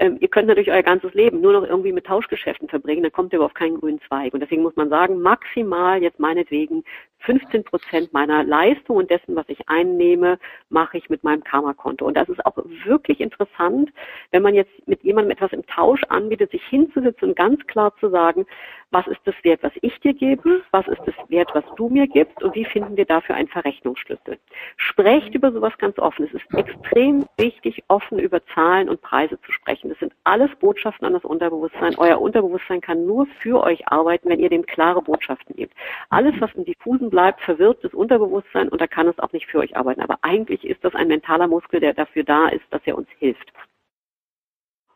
[0.00, 3.32] ähm, ihr könnt natürlich euer ganzes Leben nur noch irgendwie mit Tauschgeschäften verbringen, dann kommt
[3.32, 4.34] ihr aber auf keinen grünen Zweig.
[4.34, 6.84] Und deswegen muss man sagen, maximal jetzt meinetwegen
[7.24, 12.04] 15 Prozent meiner Leistung und dessen, was ich einnehme, mache ich mit meinem Karma-Konto.
[12.06, 13.90] Und das ist auch wirklich interessant,
[14.30, 18.10] wenn man jetzt mit jemandem etwas im Tausch anbietet, sich hinzusitzen und ganz klar zu
[18.10, 18.46] sagen,
[18.90, 22.06] was ist das Wert, was ich dir gebe, was ist das Wert, was du mir
[22.06, 24.38] gibst und wie finden wir dafür einen Verrechnungsschlüssel.
[24.76, 26.26] Sprecht über sowas ganz offen.
[26.26, 29.88] Es ist extrem wichtig, offen über Zahlen und Preise zu sprechen.
[29.88, 31.96] Das sind alles Botschaften an das Unterbewusstsein.
[31.98, 35.74] Euer Unterbewusstsein kann nur für euch arbeiten, wenn ihr dem klare Botschaften gebt.
[36.10, 39.58] Alles, was im diffusen bleibt, verwirrt das Unterbewusstsein und da kann es auch nicht für
[39.58, 40.00] euch arbeiten.
[40.00, 43.52] Aber eigentlich ist das ein mentaler Muskel, der dafür da ist, dass er uns hilft.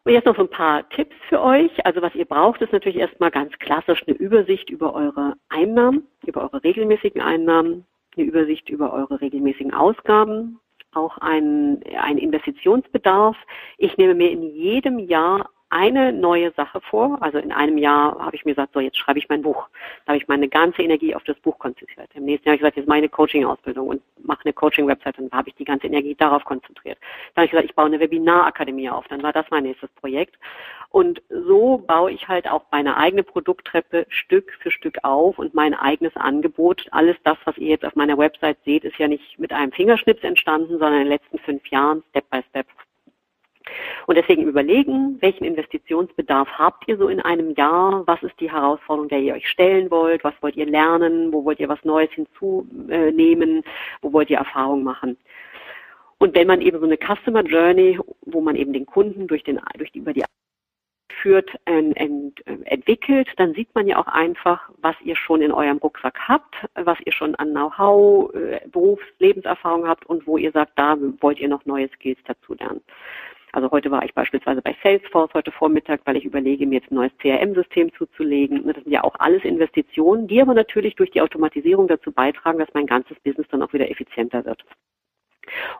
[0.04, 1.70] Und jetzt noch so ein paar Tipps für euch.
[1.86, 6.42] Also was ihr braucht, ist natürlich erstmal ganz klassisch eine Übersicht über eure Einnahmen, über
[6.42, 10.58] eure regelmäßigen Einnahmen, eine Übersicht über eure regelmäßigen Ausgaben,
[10.92, 13.36] auch ein, ein Investitionsbedarf.
[13.76, 17.18] Ich nehme mir in jedem Jahr eine neue Sache vor.
[17.20, 19.68] Also in einem Jahr habe ich mir gesagt, so jetzt schreibe ich mein Buch.
[20.04, 22.08] Da habe ich meine ganze Energie auf das Buch konzentriert.
[22.14, 25.50] Im nächsten Jahr habe ich gesagt, jetzt meine Coaching-Ausbildung und mache eine Coaching-Website und habe
[25.50, 26.98] ich die ganze Energie darauf konzentriert.
[27.34, 29.06] Dann habe ich gesagt, ich baue eine Webinarakademie auf.
[29.08, 30.36] Dann war das mein nächstes Projekt.
[30.90, 35.74] Und so baue ich halt auch meine eigene Produkttreppe Stück für Stück auf und mein
[35.74, 36.86] eigenes Angebot.
[36.92, 40.22] Alles das, was ihr jetzt auf meiner Website seht, ist ja nicht mit einem Fingerschnips
[40.22, 42.66] entstanden, sondern in den letzten fünf Jahren Step by Step
[44.06, 48.06] und deswegen überlegen, welchen Investitionsbedarf habt ihr so in einem Jahr?
[48.06, 50.24] Was ist die Herausforderung, der ihr euch stellen wollt?
[50.24, 51.32] Was wollt ihr lernen?
[51.32, 53.62] Wo wollt ihr was Neues hinzunehmen?
[54.02, 55.16] Wo wollt ihr Erfahrung machen?
[56.18, 59.60] Und wenn man eben so eine Customer Journey, wo man eben den Kunden durch den,
[59.76, 60.24] durch die, über die
[61.22, 65.78] führt, ent, ent, entwickelt, dann sieht man ja auch einfach, was ihr schon in eurem
[65.78, 70.72] Rucksack habt, was ihr schon an Know-how, äh, Berufs-, Lebenserfahrung habt und wo ihr sagt,
[70.76, 72.82] da wollt ihr noch neue Skills dazu lernen.
[73.52, 76.96] Also heute war ich beispielsweise bei Salesforce heute Vormittag, weil ich überlege, mir jetzt ein
[76.96, 78.64] neues CRM-System zuzulegen.
[78.66, 82.68] Das sind ja auch alles Investitionen, die aber natürlich durch die Automatisierung dazu beitragen, dass
[82.74, 84.64] mein ganzes Business dann auch wieder effizienter wird.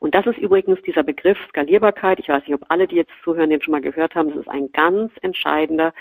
[0.01, 2.19] Und das ist übrigens dieser Begriff Skalierbarkeit.
[2.19, 4.31] Ich weiß nicht, ob alle, die jetzt zuhören, den schon mal gehört haben.
[4.31, 5.93] Das ist ein ganz entscheidender.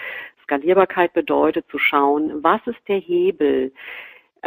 [0.44, 3.74] Skalierbarkeit bedeutet zu schauen, was ist der Hebel,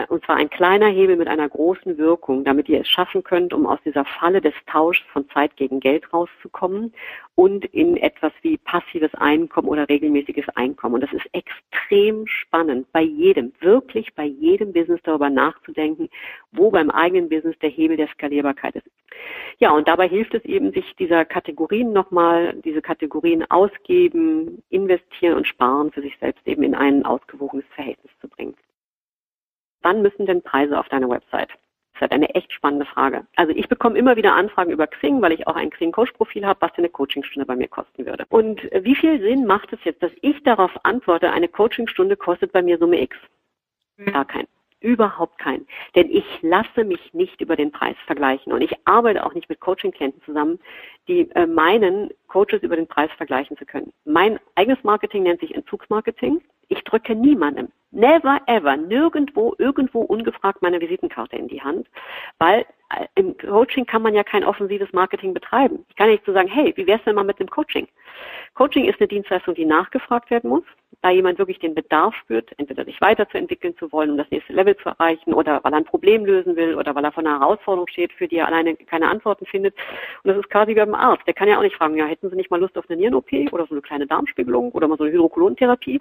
[0.08, 3.66] und zwar ein kleiner Hebel mit einer großen Wirkung, damit ihr es schaffen könnt, um
[3.66, 6.92] aus dieser Falle des Tauschs von Zeit gegen Geld rauszukommen
[7.34, 10.96] und in etwas wie passives Einkommen oder regelmäßiges Einkommen.
[10.96, 16.08] Und das ist extrem spannend, bei jedem, wirklich bei jedem Business darüber nachzudenken,
[16.52, 18.86] wo beim eigenen Business der Hebel der Skalierbarkeit ist.
[19.58, 25.46] Ja, und dabei hilft es eben, sich dieser Kategorien nochmal, diese Kategorien ausgeben, investieren und
[25.46, 28.54] sparen für sich selbst eben in ein ausgewogenes Verhältnis zu bringen.
[29.82, 31.48] Wann müssen denn Preise auf deine Website?
[31.48, 33.26] Das ist halt eine echt spannende Frage.
[33.36, 36.72] Also ich bekomme immer wieder Anfragen über Xing, weil ich auch ein Xing-Coach-Profil habe, was
[36.72, 38.24] denn eine Coachingstunde bei mir kosten würde.
[38.30, 42.62] Und wie viel Sinn macht es jetzt, dass ich darauf antworte, eine Coachingstunde kostet bei
[42.62, 43.16] mir Summe X?
[43.96, 44.12] Mhm.
[44.12, 44.46] Gar kein.
[44.80, 45.66] Überhaupt kein.
[45.94, 48.50] Denn ich lasse mich nicht über den Preis vergleichen.
[48.50, 50.58] Und ich arbeite auch nicht mit Coaching-Klienten zusammen,
[51.06, 53.92] die äh, meinen, Coaches über den Preis vergleichen zu können.
[54.06, 56.40] Mein eigenes Marketing nennt sich Entzugsmarketing
[56.72, 61.88] Ich drücke niemandem, never ever, nirgendwo, irgendwo ungefragt meine Visitenkarte in die Hand,
[62.38, 62.64] weil
[62.96, 65.84] äh, im Coaching kann man ja kein offensives Marketing betreiben.
[65.88, 67.88] Ich kann nicht so sagen, hey, wie wär's denn mal mit dem Coaching?
[68.54, 70.62] Coaching ist eine Dienstleistung, die nachgefragt werden muss,
[71.02, 74.76] da jemand wirklich den Bedarf spürt, entweder sich weiterzuentwickeln zu wollen, um das nächste Level
[74.76, 77.88] zu erreichen, oder weil er ein Problem lösen will, oder weil er vor einer Herausforderung
[77.88, 79.74] steht, für die er alleine keine Antworten findet.
[80.22, 81.26] Und das ist quasi wie beim Arzt.
[81.26, 83.32] Der kann ja auch nicht fragen, ja, hätten Sie nicht mal Lust auf eine Nieren-OP
[83.50, 86.00] oder so eine kleine Darmspiegelung oder mal so eine Hydrokolonentherapie?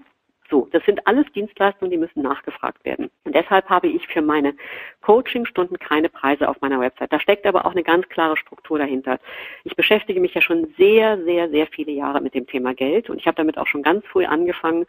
[0.49, 3.11] So, das sind alles Dienstleistungen, die müssen nachgefragt werden.
[3.23, 4.55] Und deshalb habe ich für meine
[5.01, 7.13] Coachingstunden keine Preise auf meiner Website.
[7.13, 9.19] Da steckt aber auch eine ganz klare Struktur dahinter.
[9.63, 13.17] Ich beschäftige mich ja schon sehr, sehr, sehr viele Jahre mit dem Thema Geld und
[13.17, 14.85] ich habe damit auch schon ganz früh angefangen.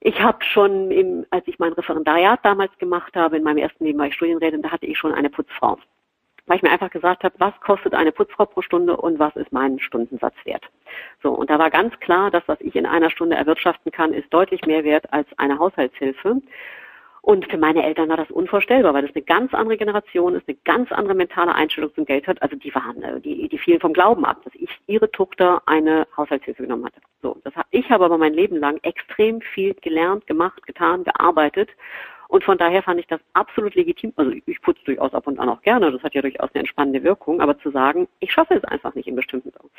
[0.00, 3.98] Ich habe schon, im, als ich mein Referendariat damals gemacht habe, in meinem ersten Leben
[3.98, 5.78] war ich Studienrätin, da hatte ich schon eine Putzfrau
[6.46, 9.52] weil ich mir einfach gesagt habe, was kostet eine Putzfrau pro Stunde und was ist
[9.52, 10.64] mein Stundensatz wert.
[11.22, 14.32] So, und da war ganz klar, dass was ich in einer Stunde erwirtschaften kann, ist
[14.32, 16.40] deutlich mehr wert als eine Haushaltshilfe.
[17.26, 20.56] Und für meine Eltern war das unvorstellbar, weil das eine ganz andere Generation ist, eine
[20.64, 22.40] ganz andere mentale Einstellung zum Geld hat.
[22.40, 26.06] Also die waren, äh, die, die fielen vom Glauben ab, dass ich ihre Tochter eine
[26.16, 27.00] Haushaltshilfe genommen hatte.
[27.22, 31.70] So, das, ich habe aber mein Leben lang extrem viel gelernt, gemacht, getan, gearbeitet
[32.28, 34.12] und von daher fand ich das absolut legitim.
[34.16, 35.92] Also ich putze durchaus ab und an auch gerne.
[35.92, 37.40] Das hat ja durchaus eine entspannende Wirkung.
[37.40, 39.70] Aber zu sagen, ich schaffe es einfach nicht in bestimmten Sachen.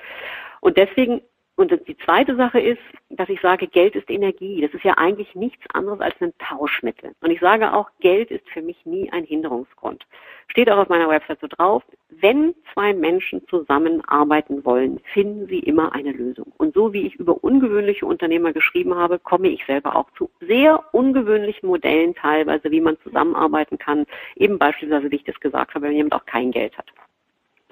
[0.61, 1.21] Und deswegen
[1.57, 2.77] und die zweite Sache ist,
[3.09, 4.61] dass ich sage, Geld ist Energie.
[4.61, 7.15] Das ist ja eigentlich nichts anderes als ein Tauschmittel.
[7.21, 10.05] Und ich sage auch, Geld ist für mich nie ein Hinderungsgrund.
[10.49, 11.81] Steht auch auf meiner Website so drauf.
[12.09, 16.53] Wenn zwei Menschen zusammenarbeiten wollen, finden sie immer eine Lösung.
[16.57, 20.83] Und so wie ich über ungewöhnliche Unternehmer geschrieben habe, komme ich selber auch zu sehr
[20.93, 24.05] ungewöhnlichen Modellen teilweise, wie man zusammenarbeiten kann.
[24.35, 26.93] Eben beispielsweise, wie ich das gesagt habe, wenn jemand auch kein Geld hat.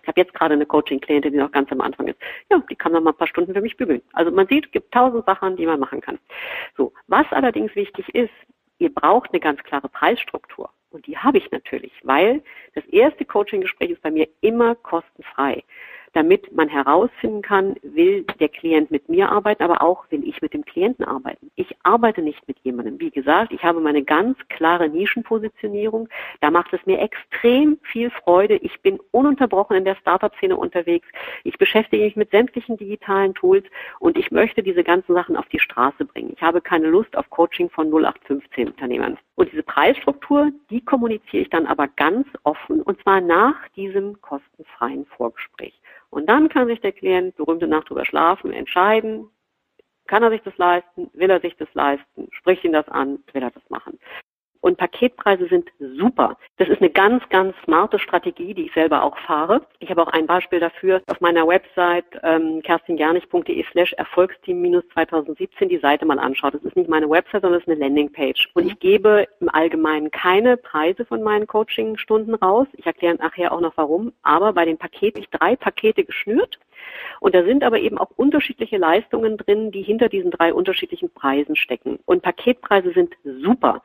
[0.06, 2.20] Ich habe jetzt gerade eine Coaching-Klientin, die noch ganz am Anfang ist.
[2.52, 4.04] Ja, die kann noch mal ein paar Stunden für mich bügeln.
[4.14, 6.20] Also man sieht, es gibt tausend Sachen, die man machen kann.
[6.78, 8.30] So, was allerdings wichtig ist,
[8.78, 10.70] ihr braucht eine ganz klare Preisstruktur.
[10.92, 12.44] Und die habe ich natürlich, weil
[12.76, 15.64] das erste Coaching-Gespräch ist bei mir immer kostenfrei
[16.16, 20.54] damit man herausfinden kann, will der Klient mit mir arbeiten, aber auch will ich mit
[20.54, 21.52] dem Klienten arbeiten.
[21.56, 23.02] Ich arbeite nicht mit jemandem.
[23.02, 26.08] Wie gesagt, ich habe meine ganz klare Nischenpositionierung.
[26.40, 28.56] Da macht es mir extrem viel Freude.
[28.56, 31.06] Ich bin ununterbrochen in der Startup-Szene unterwegs.
[31.44, 33.66] Ich beschäftige mich mit sämtlichen digitalen Tools
[34.00, 36.32] und ich möchte diese ganzen Sachen auf die Straße bringen.
[36.34, 39.18] Ich habe keine Lust auf Coaching von 0815 Unternehmern.
[39.36, 45.06] Und diese Preisstruktur, die kommuniziere ich dann aber ganz offen und zwar nach diesem kostenfreien
[45.08, 45.74] Vorgespräch.
[46.10, 49.30] Und dann kann sich der Klient berühmte Nacht drüber schlafen, entscheiden,
[50.08, 53.44] kann er sich das leisten, will er sich das leisten, spricht ihn das an, will
[53.44, 54.00] er das machen.
[54.66, 56.40] Und Paketpreise sind super.
[56.58, 59.62] Das ist eine ganz, ganz smarte Strategie, die ich selber auch fahre.
[59.78, 65.78] Ich habe auch ein Beispiel dafür auf meiner Website ähm, kerstinjernich.de slash Erfolgsteam 2017 die
[65.78, 66.56] Seite mal anschaut.
[66.56, 68.50] Das ist nicht meine Website, sondern das ist eine Landingpage.
[68.56, 72.66] Und ich gebe im Allgemeinen keine Preise von meinen Coachingstunden raus.
[72.74, 74.14] Ich erkläre nachher auch noch warum.
[74.24, 76.58] Aber bei den Paketen, ich drei Pakete geschnürt.
[77.20, 81.56] Und da sind aber eben auch unterschiedliche Leistungen drin, die hinter diesen drei unterschiedlichen Preisen
[81.56, 82.00] stecken.
[82.06, 83.82] Und Paketpreise sind super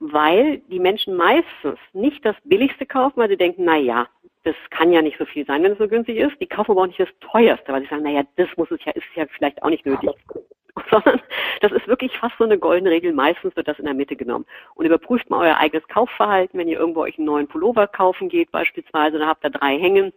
[0.00, 4.06] weil die Menschen meistens nicht das Billigste kaufen, weil sie denken, na ja,
[4.44, 6.40] das kann ja nicht so viel sein, wenn es so günstig ist.
[6.40, 8.84] Die kaufen aber auch nicht das Teuerste, weil sie sagen, na ja, das muss es
[8.84, 10.10] ja, ist ja vielleicht auch nicht nötig.
[10.90, 11.20] Sondern
[11.60, 13.12] das ist wirklich fast so eine goldene Regel.
[13.12, 14.46] Meistens wird das in der Mitte genommen.
[14.76, 18.52] Und überprüft mal euer eigenes Kaufverhalten, wenn ihr irgendwo euch einen neuen Pullover kaufen geht
[18.52, 20.12] beispielsweise, dann habt ihr drei Hängen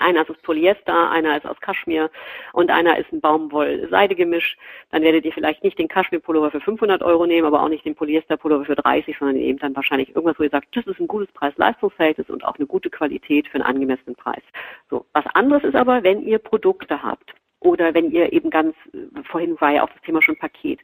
[0.00, 2.10] einer ist aus Polyester, einer ist aus Kaschmir
[2.52, 4.56] und einer ist ein Baumwoll-Seide-Gemisch.
[4.90, 7.94] Dann werdet ihr vielleicht nicht den Kaschmir-Pullover für 500 Euro nehmen, aber auch nicht den
[7.94, 11.32] Polyester-Pullover für 30, sondern eben dann wahrscheinlich irgendwas, wo ihr sagt, das ist ein gutes
[11.32, 14.42] Preis-Leistungsverhältnis und auch eine gute Qualität für einen angemessenen Preis.
[14.88, 15.06] So.
[15.12, 19.60] Was anderes ist aber, wenn ihr Produkte habt oder wenn ihr eben ganz, äh, vorhin
[19.60, 20.80] war ja auch das Thema schon Paket.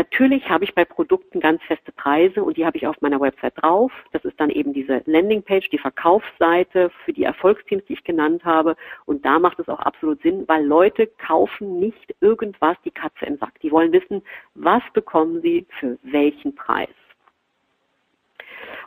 [0.00, 3.52] Natürlich habe ich bei Produkten ganz feste Preise und die habe ich auf meiner Website
[3.60, 3.92] drauf.
[4.12, 8.76] Das ist dann eben diese Landingpage, die Verkaufsseite für die Erfolgsteams, die ich genannt habe.
[9.04, 13.36] Und da macht es auch absolut Sinn, weil Leute kaufen nicht irgendwas die Katze im
[13.36, 13.60] Sack.
[13.60, 14.22] Die wollen wissen,
[14.54, 16.88] was bekommen sie für welchen Preis.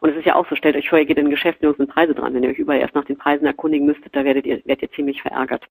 [0.02, 1.92] Und es ist ja auch so, stellt euch vor, ihr geht in ein Geschäft, sind
[1.92, 2.34] Preise dran.
[2.34, 4.92] Wenn ihr euch überall erst nach den Preisen erkundigen müsstet, da werdet ihr, werdet ihr
[4.94, 5.68] ziemlich verärgert.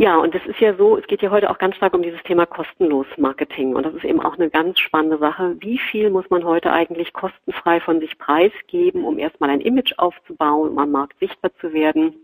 [0.00, 2.22] Ja, und es ist ja so, es geht ja heute auch ganz stark um dieses
[2.22, 3.74] Thema kostenlos Marketing.
[3.74, 5.56] Und das ist eben auch eine ganz spannende Sache.
[5.58, 10.70] Wie viel muss man heute eigentlich kostenfrei von sich preisgeben, um erstmal ein Image aufzubauen,
[10.70, 12.14] um am Markt sichtbar zu werden?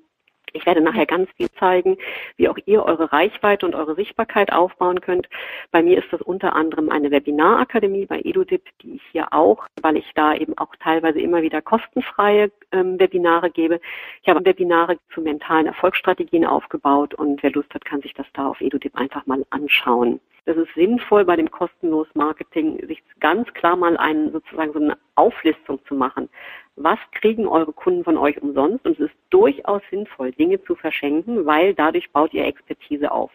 [0.56, 1.98] Ich werde nachher ganz viel zeigen,
[2.36, 5.28] wie auch ihr eure Reichweite und eure Sichtbarkeit aufbauen könnt.
[5.72, 9.96] Bei mir ist das unter anderem eine Webinarakademie bei EduDip, die ich hier auch, weil
[9.96, 13.80] ich da eben auch teilweise immer wieder kostenfreie ähm, Webinare gebe.
[14.22, 18.46] Ich habe Webinare zu mentalen Erfolgsstrategien aufgebaut und wer Lust hat, kann sich das da
[18.46, 20.20] auf EduDip einfach mal anschauen.
[20.46, 24.98] Das ist sinnvoll bei dem kostenlos Marketing, sich ganz klar mal einen, sozusagen so eine
[25.14, 26.28] Auflistung zu machen.
[26.76, 28.84] Was kriegen eure Kunden von euch umsonst?
[28.84, 33.30] Und es ist durchaus sinnvoll, Dinge zu verschenken, weil dadurch baut ihr Expertise auf.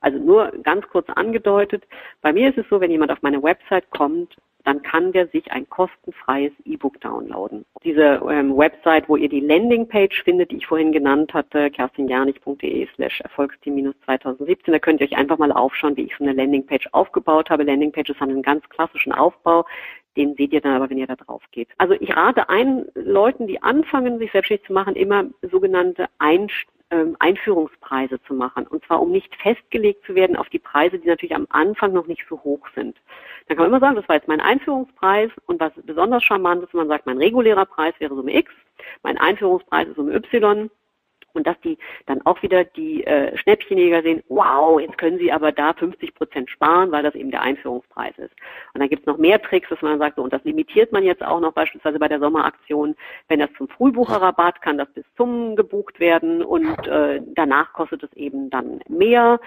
[0.00, 1.84] Also nur ganz kurz angedeutet.
[2.22, 5.50] Bei mir ist es so, wenn jemand auf meine Website kommt, dann kann der sich
[5.52, 7.64] ein kostenfreies E-Book downloaden.
[7.82, 13.20] Diese ähm, Website, wo ihr die Landingpage findet, die ich vorhin genannt hatte, kerstinjernich.de slash
[13.20, 17.50] Erfolgsteam 2017, da könnt ihr euch einfach mal aufschauen, wie ich so eine Landingpage aufgebaut
[17.50, 17.62] habe.
[17.62, 19.64] Landingpages haben einen ganz klassischen Aufbau.
[20.16, 21.68] Den seht ihr dann aber, wenn ihr da drauf geht.
[21.78, 27.16] Also ich rate allen Leuten, die anfangen, sich selbstständig zu machen, immer sogenannte Einstellungen ähm,
[27.18, 28.66] Einführungspreise zu machen.
[28.66, 32.06] Und zwar, um nicht festgelegt zu werden auf die Preise, die natürlich am Anfang noch
[32.06, 32.96] nicht so hoch sind.
[33.46, 36.72] Dann kann man immer sagen, das war jetzt mein Einführungspreis und was besonders charmant ist,
[36.72, 38.52] wenn man sagt, mein regulärer Preis wäre Summe X,
[39.02, 40.70] mein Einführungspreis ist Summe Y
[41.34, 45.52] und dass die dann auch wieder die äh, Schnäppchenjäger sehen, wow, jetzt können sie aber
[45.52, 48.34] da 50 Prozent sparen, weil das eben der Einführungspreis ist.
[48.74, 51.04] Und dann gibt es noch mehr Tricks, dass man sagt, so, und das limitiert man
[51.04, 52.96] jetzt auch noch beispielsweise bei der Sommeraktion,
[53.28, 58.12] wenn das zum Frühbucherrabatt kann das bis zum gebucht werden und äh, danach kostet es
[58.14, 59.40] eben dann mehr.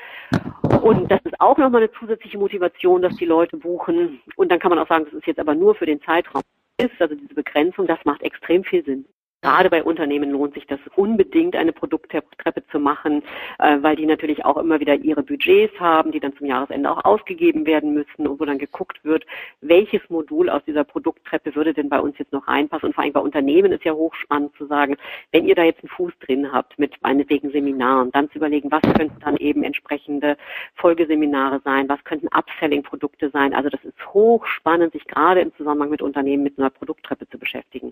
[0.81, 4.21] Und das ist auch nochmal eine zusätzliche Motivation, dass die Leute buchen.
[4.35, 6.41] Und dann kann man auch sagen, das ist jetzt aber nur für den Zeitraum
[6.77, 9.05] ist, also diese Begrenzung, das macht extrem viel Sinn.
[9.43, 13.23] Gerade bei Unternehmen lohnt sich das unbedingt, eine Produkttreppe zu machen,
[13.59, 17.03] äh, weil die natürlich auch immer wieder ihre Budgets haben, die dann zum Jahresende auch
[17.03, 19.25] ausgegeben werden müssen und wo dann geguckt wird,
[19.59, 22.87] welches Modul aus dieser Produkttreppe würde denn bei uns jetzt noch reinpassen.
[22.87, 24.95] Und vor allem bei Unternehmen ist ja hochspannend zu sagen,
[25.33, 28.81] wenn ihr da jetzt einen Fuß drin habt mit meinetwegen Seminaren, dann zu überlegen, was
[28.95, 30.37] könnten dann eben entsprechende
[30.75, 33.53] Folgeseminare sein, was könnten Upselling-Produkte sein.
[33.53, 37.91] Also das ist hochspannend, sich gerade im Zusammenhang mit Unternehmen mit einer Produkttreppe zu beschäftigen.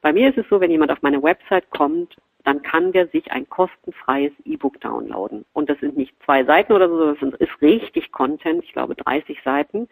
[0.00, 3.30] Bei mir ist es so, wenn jemand auf meine Website kommt, dann kann der sich
[3.32, 5.44] ein kostenfreies E-Book downloaden.
[5.52, 9.42] Und das sind nicht zwei Seiten oder so, das ist richtig Content, ich glaube 30
[9.44, 9.88] Seiten,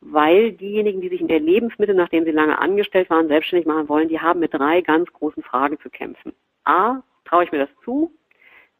[0.00, 4.08] weil diejenigen, die sich in der Lebensmittel, nachdem sie lange angestellt waren, selbstständig machen wollen,
[4.08, 6.32] die haben mit drei ganz großen Fragen zu kämpfen.
[6.64, 8.12] A, traue ich mir das zu?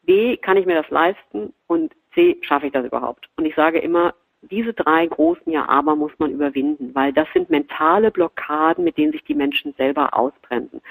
[0.03, 1.53] B, kann ich mir das leisten?
[1.67, 3.29] Und C, schaffe ich das überhaupt?
[3.37, 4.13] Und ich sage immer,
[4.49, 9.23] diese drei großen Ja-Aber muss man überwinden, weil das sind mentale Blockaden, mit denen sich
[9.23, 10.81] die Menschen selber ausbremsen.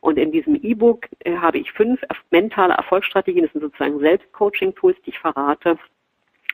[0.00, 2.00] Und in diesem E-Book äh, habe ich fünf
[2.30, 5.78] mentale Erfolgsstrategien, das sind sozusagen Selbstcoaching-Tools, die ich verrate.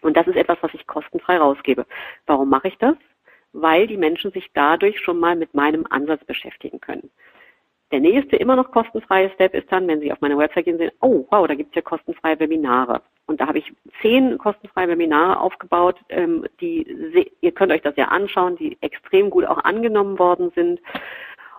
[0.03, 1.87] Und das ist etwas, was ich kostenfrei rausgebe.
[2.27, 2.97] Warum mache ich das?
[3.53, 7.11] Weil die Menschen sich dadurch schon mal mit meinem Ansatz beschäftigen können.
[7.91, 10.91] Der nächste immer noch kostenfreie Step ist dann, wenn Sie auf meine Website gehen, sehen,
[11.01, 13.01] oh wow, da gibt es ja kostenfreie Webinare.
[13.26, 13.72] Und da habe ich
[14.03, 19.45] zehn kostenfreie Webinare aufgebaut, ähm, die ihr könnt euch das ja anschauen, die extrem gut
[19.45, 20.80] auch angenommen worden sind.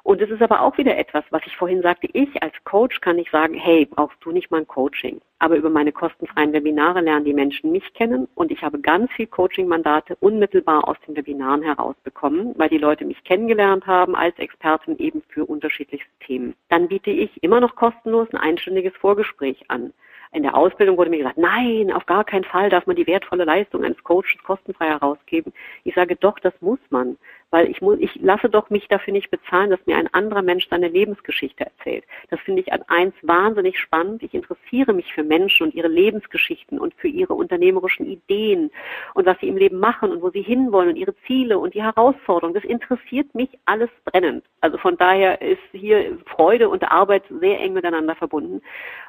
[0.03, 3.17] Und es ist aber auch wieder etwas, was ich vorhin sagte, ich als Coach kann
[3.17, 5.21] nicht sagen, hey, brauchst du nicht mal ein Coaching.
[5.39, 9.27] Aber über meine kostenfreien Webinare lernen die Menschen mich kennen und ich habe ganz viel
[9.27, 15.21] Coaching-Mandate unmittelbar aus den Webinaren herausbekommen, weil die Leute mich kennengelernt haben als Expertin eben
[15.29, 16.55] für unterschiedlichste Themen.
[16.69, 19.93] Dann biete ich immer noch kostenlos ein einstündiges Vorgespräch an.
[20.31, 23.45] In der Ausbildung wurde mir gesagt, nein, auf gar keinen Fall darf man die wertvolle
[23.45, 25.51] Leistung eines Coaches kostenfrei herausgeben.
[25.83, 27.17] Ich sage doch, das muss man,
[27.51, 30.67] weil ich muss, ich lasse doch mich dafür nicht bezahlen, dass mir ein anderer Mensch
[30.69, 32.05] seine Lebensgeschichte erzählt.
[32.29, 34.23] Das finde ich an eins wahnsinnig spannend.
[34.23, 38.71] Ich interessiere mich für Menschen und ihre Lebensgeschichten und für ihre unternehmerischen Ideen
[39.13, 41.83] und was sie im Leben machen und wo sie hinwollen und ihre Ziele und die
[41.83, 42.53] Herausforderungen.
[42.53, 44.45] Das interessiert mich alles brennend.
[44.61, 48.61] Also von daher ist hier Freude und Arbeit sehr eng miteinander verbunden.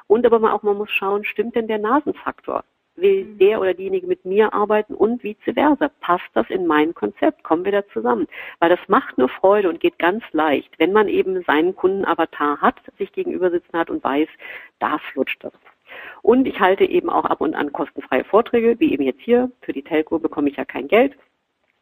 [0.07, 2.63] Und aber auch, man muss schauen, stimmt denn der Nasenfaktor?
[2.95, 3.37] Will mhm.
[3.37, 5.89] der oder diejenige mit mir arbeiten und vice versa?
[6.01, 7.43] Passt das in mein Konzept?
[7.43, 8.27] Kommen wir da zusammen?
[8.59, 12.75] Weil das macht nur Freude und geht ganz leicht, wenn man eben seinen Kundenavatar hat,
[12.97, 14.27] sich gegenüber sitzen hat und weiß,
[14.79, 15.53] da flutscht das.
[16.21, 19.51] Und ich halte eben auch ab und an kostenfreie Vorträge, wie eben jetzt hier.
[19.61, 21.15] Für die Telco bekomme ich ja kein Geld.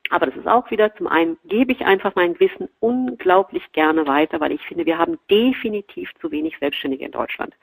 [0.10, 4.40] Aber das ist auch wieder, zum einen gebe ich einfach mein Wissen unglaublich gerne weiter,
[4.40, 7.54] weil ich finde, wir haben definitiv zu wenig Selbstständige in Deutschland.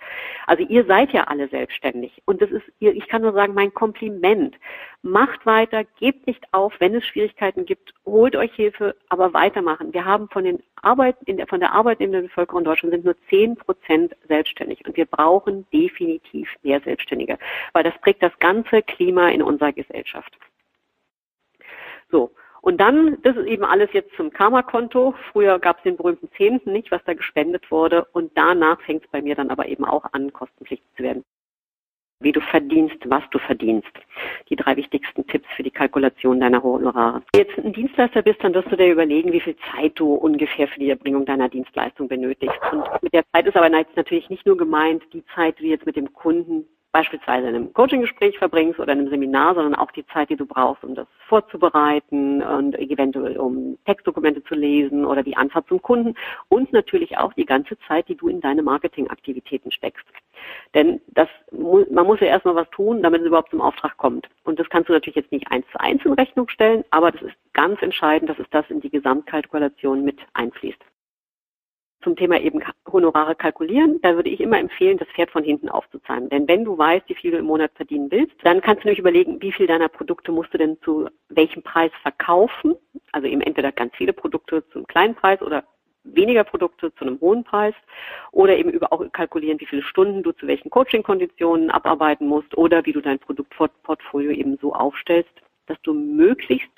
[0.46, 2.22] Also ihr seid ja alle selbstständig.
[2.24, 4.56] Und das ist, ich kann nur sagen, mein Kompliment.
[5.02, 9.92] Macht weiter, gebt nicht auf, wenn es Schwierigkeiten gibt, holt euch Hilfe, aber weitermachen.
[9.92, 12.92] Wir haben von den Arbeit, in der, von der Arbeit in der Bevölkerung in Deutschland
[12.92, 14.84] sind nur zehn Prozent selbstständig.
[14.86, 17.38] Und wir brauchen definitiv mehr Selbstständige,
[17.72, 20.36] weil das prägt das ganze Klima in unserer Gesellschaft.
[22.10, 22.32] So.
[22.66, 25.14] Und dann, das ist eben alles jetzt zum Karma-Konto.
[25.30, 28.06] Früher gab es den berühmten Zehnten nicht, was da gespendet wurde.
[28.12, 31.22] Und danach fängt es bei mir dann aber eben auch an, kostenpflichtig zu werden.
[32.18, 33.92] Wie du verdienst, was du verdienst.
[34.48, 37.22] Die drei wichtigsten Tipps für die Kalkulation deiner Honorare.
[37.32, 40.14] Wenn du jetzt ein Dienstleister bist, dann wirst du dir überlegen, wie viel Zeit du
[40.14, 42.58] ungefähr für die Erbringung deiner Dienstleistung benötigst.
[42.72, 45.86] Und mit der Zeit ist aber natürlich nicht nur gemeint, die Zeit, die du jetzt
[45.86, 46.66] mit dem Kunden
[46.96, 50.46] beispielsweise in einem Coaching-Gespräch verbringst oder in einem Seminar, sondern auch die Zeit, die du
[50.46, 56.14] brauchst, um das vorzubereiten und eventuell um Textdokumente zu lesen oder die Anfahrt zum Kunden
[56.48, 60.06] und natürlich auch die ganze Zeit, die du in deine Marketingaktivitäten steckst.
[60.72, 64.26] Denn das, man muss ja erstmal was tun, damit es überhaupt zum Auftrag kommt.
[64.44, 67.20] Und das kannst du natürlich jetzt nicht eins zu eins in Rechnung stellen, aber das
[67.20, 70.82] ist ganz entscheidend, dass es das in die Gesamtkalkulation mit einfließt
[72.06, 76.28] zum Thema eben Honorare kalkulieren, da würde ich immer empfehlen, das Pferd von hinten aufzuzahlen.
[76.28, 79.00] Denn wenn du weißt, wie viel du im Monat verdienen willst, dann kannst du nämlich
[79.00, 82.76] überlegen, wie viel deiner Produkte musst du denn zu welchem Preis verkaufen.
[83.10, 85.64] Also eben entweder ganz viele Produkte zum kleinen Preis oder
[86.04, 87.74] weniger Produkte zu einem hohen Preis
[88.30, 92.86] oder eben über auch kalkulieren, wie viele Stunden du zu welchen Coaching-Konditionen abarbeiten musst oder
[92.86, 95.32] wie du dein Produktportfolio eben so aufstellst,
[95.66, 96.70] dass du möglichst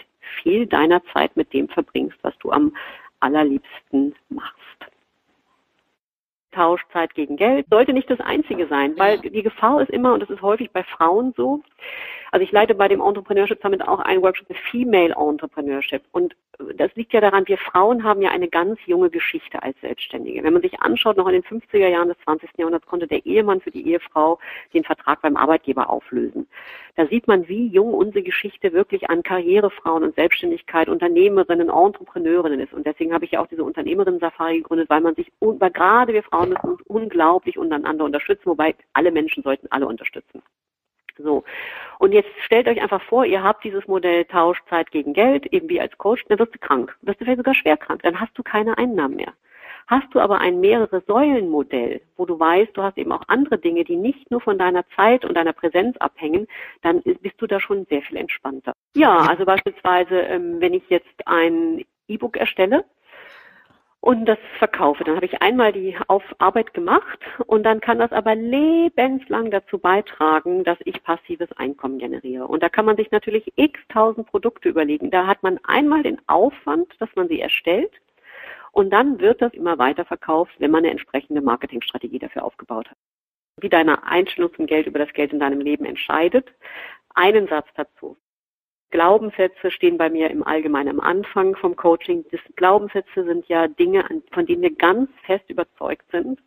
[0.43, 2.75] viel deiner Zeit mit dem verbringst, was du am
[3.21, 4.89] allerliebsten machst.
[6.53, 10.31] Tauschzeit gegen Geld sollte nicht das einzige sein, weil die Gefahr ist immer, und das
[10.31, 11.63] ist häufig bei Frauen so,
[12.31, 16.03] also ich leite bei dem Entrepreneurship Summit auch einen Workshop Female Entrepreneurship.
[16.13, 16.37] Und
[16.75, 20.43] das liegt ja daran, wir Frauen haben ja eine ganz junge Geschichte als Selbstständige.
[20.43, 22.51] Wenn man sich anschaut, noch in den 50er Jahren des 20.
[22.57, 24.39] Jahrhunderts konnte der Ehemann für die Ehefrau
[24.75, 26.49] den Vertrag beim Arbeitgeber auflösen.
[26.97, 32.73] Da sieht man, wie jung unsere Geschichte wirklich an Karrierefrauen und Selbstständigkeit, Unternehmerinnen, Entrepreneurinnen ist.
[32.73, 36.25] Und deswegen habe ich ja auch diese Unternehmerinnen-Safari gegründet, weil man sich, weil gerade wir
[36.25, 40.43] Frauen müssen uns unglaublich untereinander unterstützen, wobei alle Menschen sollten alle unterstützen.
[41.19, 41.45] So.
[41.99, 45.81] Und jetzt stellt euch einfach vor, ihr habt dieses Modell Tauschzeit gegen Geld, eben wie
[45.81, 46.97] als Coach, dann wirst du krank.
[47.03, 48.03] Wirst du vielleicht sogar schwer krank.
[48.03, 49.33] Dann hast du keine Einnahmen mehr.
[49.89, 53.57] Hast du aber ein mehrere Säulen Modell, wo du weißt, du hast eben auch andere
[53.59, 56.47] Dinge, die nicht nur von deiner Zeit und deiner Präsenz abhängen,
[56.83, 58.73] dann bist du da schon sehr viel entspannter.
[58.95, 62.85] Ja, also beispielsweise, ähm, wenn ich jetzt ein E-Book erstelle,
[64.01, 65.05] und das verkaufe.
[65.05, 69.79] Dann habe ich einmal die Auf Arbeit gemacht und dann kann das aber lebenslang dazu
[69.79, 72.47] beitragen, dass ich passives Einkommen generiere.
[72.47, 75.11] Und da kann man sich natürlich x tausend Produkte überlegen.
[75.11, 77.93] Da hat man einmal den Aufwand, dass man sie erstellt
[78.73, 82.97] und dann wird das immer weiter verkauft, wenn man eine entsprechende Marketingstrategie dafür aufgebaut hat.
[83.61, 86.55] Wie deine Einstellung zum Geld über das Geld in deinem Leben entscheidet.
[87.13, 88.17] Einen Satz dazu.
[88.91, 92.25] Glaubenssätze stehen bei mir im Allgemeinen am Anfang vom Coaching.
[92.31, 96.41] Das Glaubenssätze sind ja Dinge, von denen wir ganz fest überzeugt sind,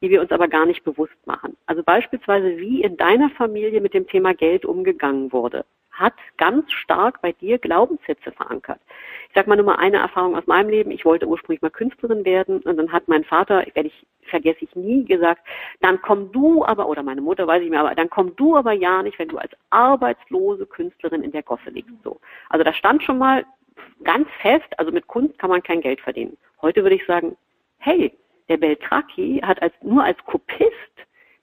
[0.00, 1.56] die wir uns aber gar nicht bewusst machen.
[1.66, 5.64] Also beispielsweise, wie in deiner Familie mit dem Thema Geld umgegangen wurde,
[5.98, 8.80] hat ganz stark bei dir Glaubenssätze verankert.
[9.28, 10.90] Ich sag mal nur mal eine Erfahrung aus meinem Leben.
[10.90, 14.76] Ich wollte ursprünglich mal Künstlerin werden und dann hat mein Vater, werde ich vergesse ich
[14.76, 15.42] nie, gesagt,
[15.80, 18.72] dann komm du aber, oder meine Mutter weiß ich mehr, aber dann komm du aber
[18.72, 21.94] ja nicht, wenn du als arbeitslose Künstlerin in der Gosse liegst.
[22.04, 22.20] So.
[22.48, 23.44] Also da stand schon mal
[24.04, 26.36] ganz fest, also mit Kunst kann man kein Geld verdienen.
[26.62, 27.36] Heute würde ich sagen,
[27.78, 28.12] hey,
[28.48, 30.72] der Beltraki hat als, nur als Kopist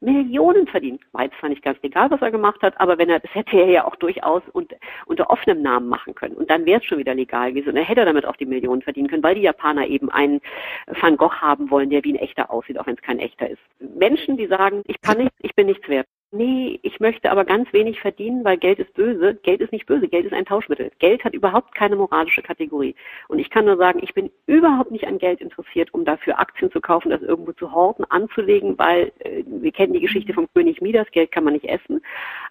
[0.05, 1.01] Millionen verdient.
[1.11, 3.57] War jetzt zwar nicht ganz egal, was er gemacht hat, aber wenn er, das hätte
[3.57, 4.75] er ja auch durchaus unter,
[5.05, 6.35] unter offenem Namen machen können.
[6.35, 7.69] Und dann wäre es schon wieder legal gewesen.
[7.69, 10.39] Und er hätte damit auch die Millionen verdienen können, weil die Japaner eben einen
[10.87, 13.61] Van Gogh haben wollen, der wie ein echter aussieht, auch wenn es kein echter ist.
[13.79, 17.71] Menschen, die sagen, ich kann nichts, ich bin nichts wert nee, ich möchte aber ganz
[17.73, 19.35] wenig verdienen, weil Geld ist böse.
[19.35, 20.91] Geld ist nicht böse, Geld ist ein Tauschmittel.
[20.99, 22.95] Geld hat überhaupt keine moralische Kategorie.
[23.27, 26.71] Und ich kann nur sagen, ich bin überhaupt nicht an Geld interessiert, um dafür Aktien
[26.71, 30.81] zu kaufen, das irgendwo zu horten, anzulegen, weil äh, wir kennen die Geschichte vom König
[30.81, 32.01] Midas, Geld kann man nicht essen.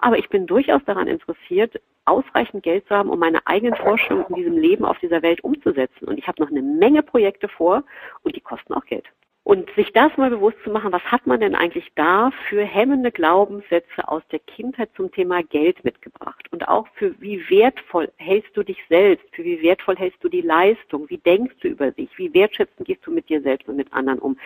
[0.00, 4.34] Aber ich bin durchaus daran interessiert, ausreichend Geld zu haben, um meine eigenen Vorstellungen in
[4.34, 6.06] diesem Leben auf dieser Welt umzusetzen.
[6.06, 7.84] Und ich habe noch eine Menge Projekte vor
[8.22, 9.06] und die kosten auch Geld.
[9.44, 13.12] Und sich das mal bewusst zu machen, was hat man denn eigentlich da für hemmende
[13.12, 16.48] Glaubenssätze aus der Kindheit zum Thema Geld mitgebracht?
[16.50, 19.26] Und auch für wie wertvoll hältst du dich selbst?
[19.32, 21.10] Für wie wertvoll hältst du die Leistung?
[21.10, 22.08] Wie denkst du über dich?
[22.16, 24.38] Wie wertschätzend gehst du mit dir selbst und mit anderen um?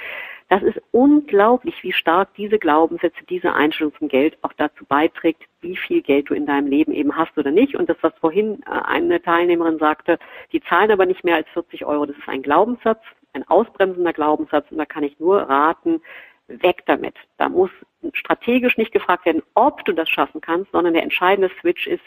[0.48, 5.76] Das ist unglaublich, wie stark diese Glaubenssätze, diese Einstellung zum Geld auch dazu beiträgt, wie
[5.76, 7.76] viel Geld du in deinem Leben eben hast oder nicht.
[7.76, 10.18] Und das, was vorhin äh, eine Teilnehmerin sagte,
[10.50, 13.02] die zahlen aber nicht mehr als 40 Euro, das ist ein Glaubenssatz
[13.32, 16.00] ein ausbremsender Glaubenssatz und da kann ich nur raten,
[16.48, 17.14] weg damit.
[17.36, 17.70] Da muss
[18.12, 22.02] strategisch nicht gefragt werden, ob du das schaffen kannst, sondern der entscheidende Switch ist,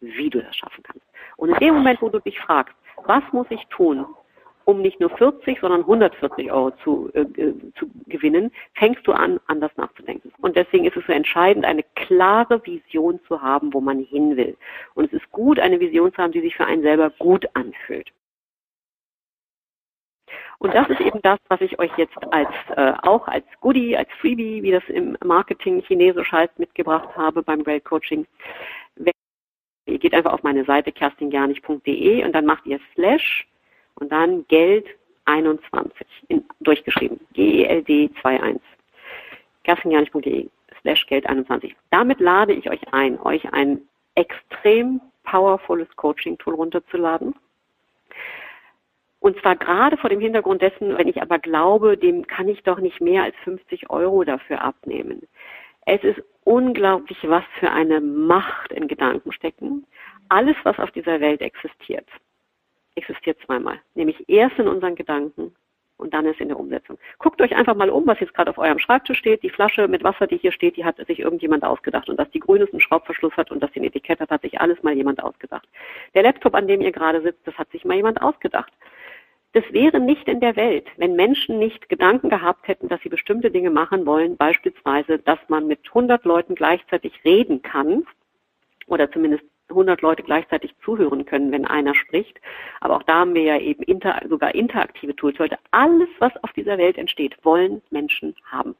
[0.00, 1.06] wie du das schaffen kannst.
[1.36, 2.74] Und in dem Moment, wo du dich fragst,
[3.04, 4.06] was muss ich tun,
[4.64, 9.38] um nicht nur 40, sondern 140 Euro zu, äh, äh, zu gewinnen, fängst du an,
[9.46, 10.32] anders nachzudenken.
[10.40, 14.56] Und deswegen ist es so entscheidend, eine klare Vision zu haben, wo man hin will.
[14.94, 18.10] Und es ist gut, eine Vision zu haben, die sich für einen selber gut anfühlt.
[20.64, 24.08] Und das ist eben das, was ich euch jetzt als äh, auch als Goodie, als
[24.18, 28.26] Freebie, wie das im Marketing chinesisch heißt, mitgebracht habe beim Braille Coaching.
[29.84, 33.46] Ihr geht einfach auf meine Seite kerstingernig.de und dann macht ihr Slash
[33.96, 34.86] und dann Geld
[35.26, 37.20] 21 in, durchgeschrieben.
[37.34, 38.62] G-E-L-D 21.
[39.64, 40.48] kerstingernig.de
[40.80, 41.74] slash Geld21.
[41.90, 43.82] Damit lade ich euch ein, euch ein
[44.14, 47.34] extrem powervolles Coaching-Tool runterzuladen.
[49.24, 52.78] Und zwar gerade vor dem Hintergrund dessen, wenn ich aber glaube, dem kann ich doch
[52.78, 55.22] nicht mehr als 50 Euro dafür abnehmen.
[55.86, 59.86] Es ist unglaublich, was für eine Macht in Gedanken stecken.
[60.28, 62.06] Alles, was auf dieser Welt existiert,
[62.96, 63.80] existiert zweimal.
[63.94, 65.54] Nämlich erst in unseren Gedanken
[65.96, 66.98] und dann ist in der Umsetzung.
[67.18, 69.42] Guckt euch einfach mal um, was jetzt gerade auf eurem Schreibtisch steht.
[69.42, 72.10] Die Flasche mit Wasser, die hier steht, die hat sich irgendjemand ausgedacht.
[72.10, 74.42] Und dass die grün ist, einen Schraubverschluss hat und dass die ein Etikett hat, hat
[74.42, 75.66] sich alles mal jemand ausgedacht.
[76.14, 78.70] Der Laptop, an dem ihr gerade sitzt, das hat sich mal jemand ausgedacht.
[79.54, 83.52] Das wäre nicht in der Welt, wenn Menschen nicht Gedanken gehabt hätten, dass sie bestimmte
[83.52, 88.04] Dinge machen wollen, beispielsweise, dass man mit 100 Leuten gleichzeitig reden kann
[88.88, 92.40] oder zumindest 100 Leute gleichzeitig zuhören können, wenn einer spricht.
[92.80, 95.38] Aber auch da haben wir ja eben inter, sogar interaktive Tools.
[95.38, 98.74] Heute alles, was auf dieser Welt entsteht, wollen Menschen haben.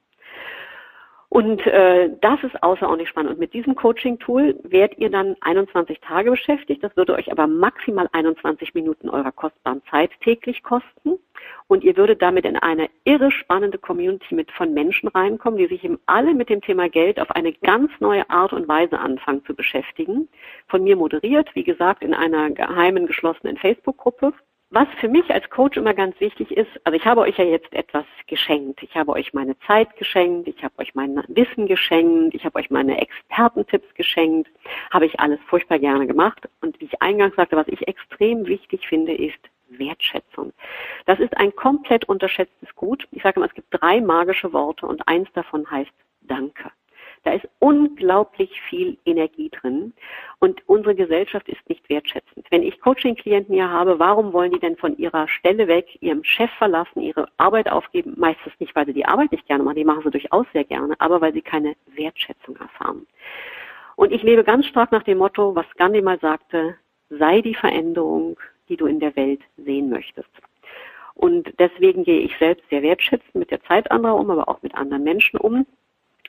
[1.35, 3.33] Und äh, das ist außerordentlich spannend.
[3.33, 6.85] Und mit diesem Coaching-Tool werdet ihr dann 21 Tage beschäftigt.
[6.85, 11.19] Das würde euch aber maximal 21 Minuten eurer kostbaren Zeit täglich kosten.
[11.67, 15.83] Und ihr würdet damit in eine irre spannende Community mit von Menschen reinkommen, die sich
[15.83, 19.57] eben alle mit dem Thema Geld auf eine ganz neue Art und Weise anfangen zu
[19.57, 20.29] beschäftigen.
[20.69, 24.35] Von mir moderiert, wie gesagt, in einer geheimen, geschlossenen Facebook-Gruppe.
[24.75, 27.73] Was für mich als Coach immer ganz wichtig ist, also ich habe euch ja jetzt
[27.73, 28.83] etwas geschenkt.
[28.83, 32.71] Ich habe euch meine Zeit geschenkt, ich habe euch mein Wissen geschenkt, ich habe euch
[32.71, 34.51] meine Expertentipps geschenkt,
[34.91, 36.49] habe ich alles furchtbar gerne gemacht.
[36.61, 40.53] Und wie ich eingangs sagte, was ich extrem wichtig finde, ist Wertschätzung.
[41.07, 43.07] Das ist ein komplett unterschätztes Gut.
[43.13, 46.73] Ich sage immer, es gibt drei magische Worte und eins davon heißt Danke.
[47.25, 49.95] Da ist unglaublich viel Energie drin
[50.41, 52.47] und unsere Gesellschaft ist nicht wertschätzend.
[52.51, 56.51] Wenn ich Coaching-Klienten hier habe, warum wollen die denn von ihrer Stelle weg, ihrem Chef
[56.59, 58.13] verlassen, ihre Arbeit aufgeben?
[58.19, 60.95] Meistens nicht, weil sie die Arbeit nicht gerne machen, die machen sie durchaus sehr gerne,
[60.99, 63.07] aber weil sie keine Wertschätzung erfahren.
[63.97, 66.77] Und ich lebe ganz stark nach dem Motto, was Gandhi mal sagte,
[67.09, 70.29] sei die Veränderung, die du in der Welt sehen möchtest.
[71.15, 74.75] Und deswegen gehe ich selbst sehr wertschätzend mit der Zeit anderer um, aber auch mit
[74.75, 75.65] anderen Menschen um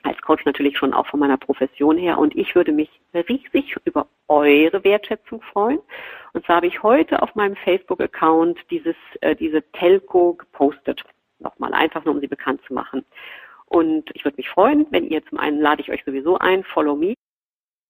[0.02, 2.18] als Coach natürlich schon auch von meiner Profession her.
[2.18, 5.80] Und ich würde mich riesig über eure Wertschätzung freuen.
[6.32, 11.02] Und zwar habe ich heute auf meinem Facebook-Account dieses, äh, diese Telco gepostet.
[11.38, 13.04] Nochmal einfach nur, um sie bekannt zu machen.
[13.66, 16.94] Und ich würde mich freuen, wenn ihr zum einen lade ich euch sowieso ein, follow
[16.94, 17.14] me.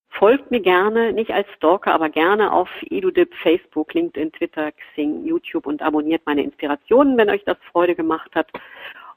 [0.08, 5.66] Folgt mir gerne, nicht als Stalker, aber gerne auf EduDip, Facebook, LinkedIn, Twitter, Xing, YouTube
[5.66, 8.50] und abonniert meine Inspirationen, wenn euch das Freude gemacht hat.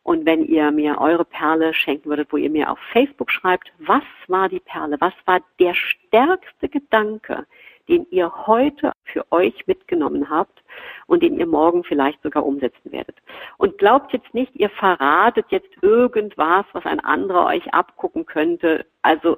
[0.09, 4.01] Und wenn ihr mir eure Perle schenken würdet, wo ihr mir auf Facebook schreibt, was
[4.25, 7.45] war die Perle, was war der stärkste Gedanke,
[7.87, 10.63] den ihr heute für euch mitgenommen habt
[11.05, 13.17] und den ihr morgen vielleicht sogar umsetzen werdet.
[13.59, 18.87] Und glaubt jetzt nicht, ihr verratet jetzt irgendwas, was ein anderer euch abgucken könnte.
[19.03, 19.37] Also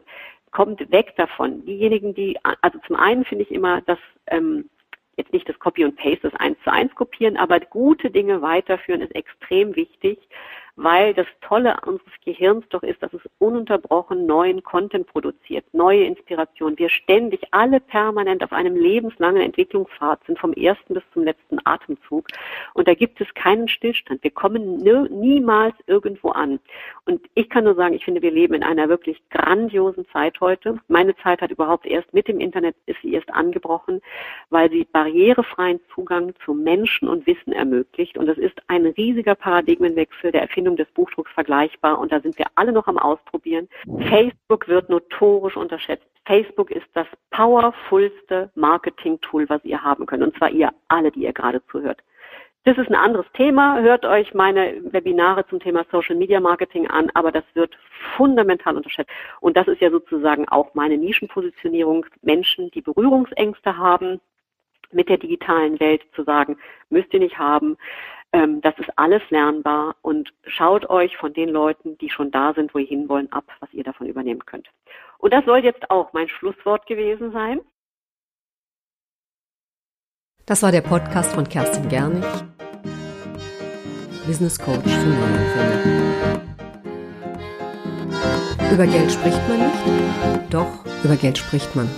[0.52, 1.66] kommt weg davon.
[1.66, 4.70] Diejenigen, die, also zum einen finde ich immer, dass ähm,
[5.22, 9.02] jetzt nicht das Copy und Paste, das eins zu eins kopieren, aber gute Dinge weiterführen
[9.02, 10.20] ist extrem wichtig
[10.84, 16.78] weil das Tolle unseres Gehirns doch ist, dass es ununterbrochen neuen Content produziert, neue Inspiration.
[16.78, 22.28] Wir ständig alle permanent auf einem lebenslangen Entwicklungspfad sind, vom ersten bis zum letzten Atemzug.
[22.74, 24.24] Und da gibt es keinen Stillstand.
[24.24, 26.60] Wir kommen niemals irgendwo an.
[27.06, 30.80] Und ich kann nur sagen, ich finde, wir leben in einer wirklich grandiosen Zeit heute.
[30.88, 34.02] Meine Zeit hat überhaupt erst mit dem Internet ist sie erst angebrochen,
[34.50, 38.18] weil sie barrierefreien Zugang zu Menschen und Wissen ermöglicht.
[38.18, 42.38] Und das ist ein riesiger Paradigmenwechsel der Erfindung Erfindung des Buchdrucks vergleichbar und da sind
[42.38, 43.68] wir alle noch am Ausprobieren.
[44.10, 46.06] Facebook wird notorisch unterschätzt.
[46.26, 51.34] Facebook ist das powerfulste Marketing-Tool, was ihr haben könnt und zwar ihr alle, die ihr
[51.34, 52.02] gerade zuhört.
[52.64, 53.82] Das ist ein anderes Thema.
[53.82, 57.76] Hört euch meine Webinare zum Thema Social Media Marketing an, aber das wird
[58.16, 59.10] fundamental unterschätzt.
[59.40, 62.06] Und das ist ja sozusagen auch meine Nischenpositionierung.
[62.22, 64.22] Menschen, die Berührungsängste haben
[64.92, 66.58] mit der digitalen Welt, zu sagen,
[66.90, 67.78] müsst ihr nicht haben.
[68.34, 72.74] Ähm, das ist alles lernbar und schaut euch von den Leuten, die schon da sind,
[72.74, 74.70] wo ihr hinwollen, ab, was ihr davon übernehmen könnt.
[75.18, 77.60] Und das soll jetzt auch mein Schlusswort gewesen sein.
[80.46, 82.26] Das war der Podcast von Kerstin Gernig,
[84.26, 86.42] Business Coach für Neuanfänger.
[88.74, 91.90] Über Geld spricht man nicht, doch über Geld spricht man.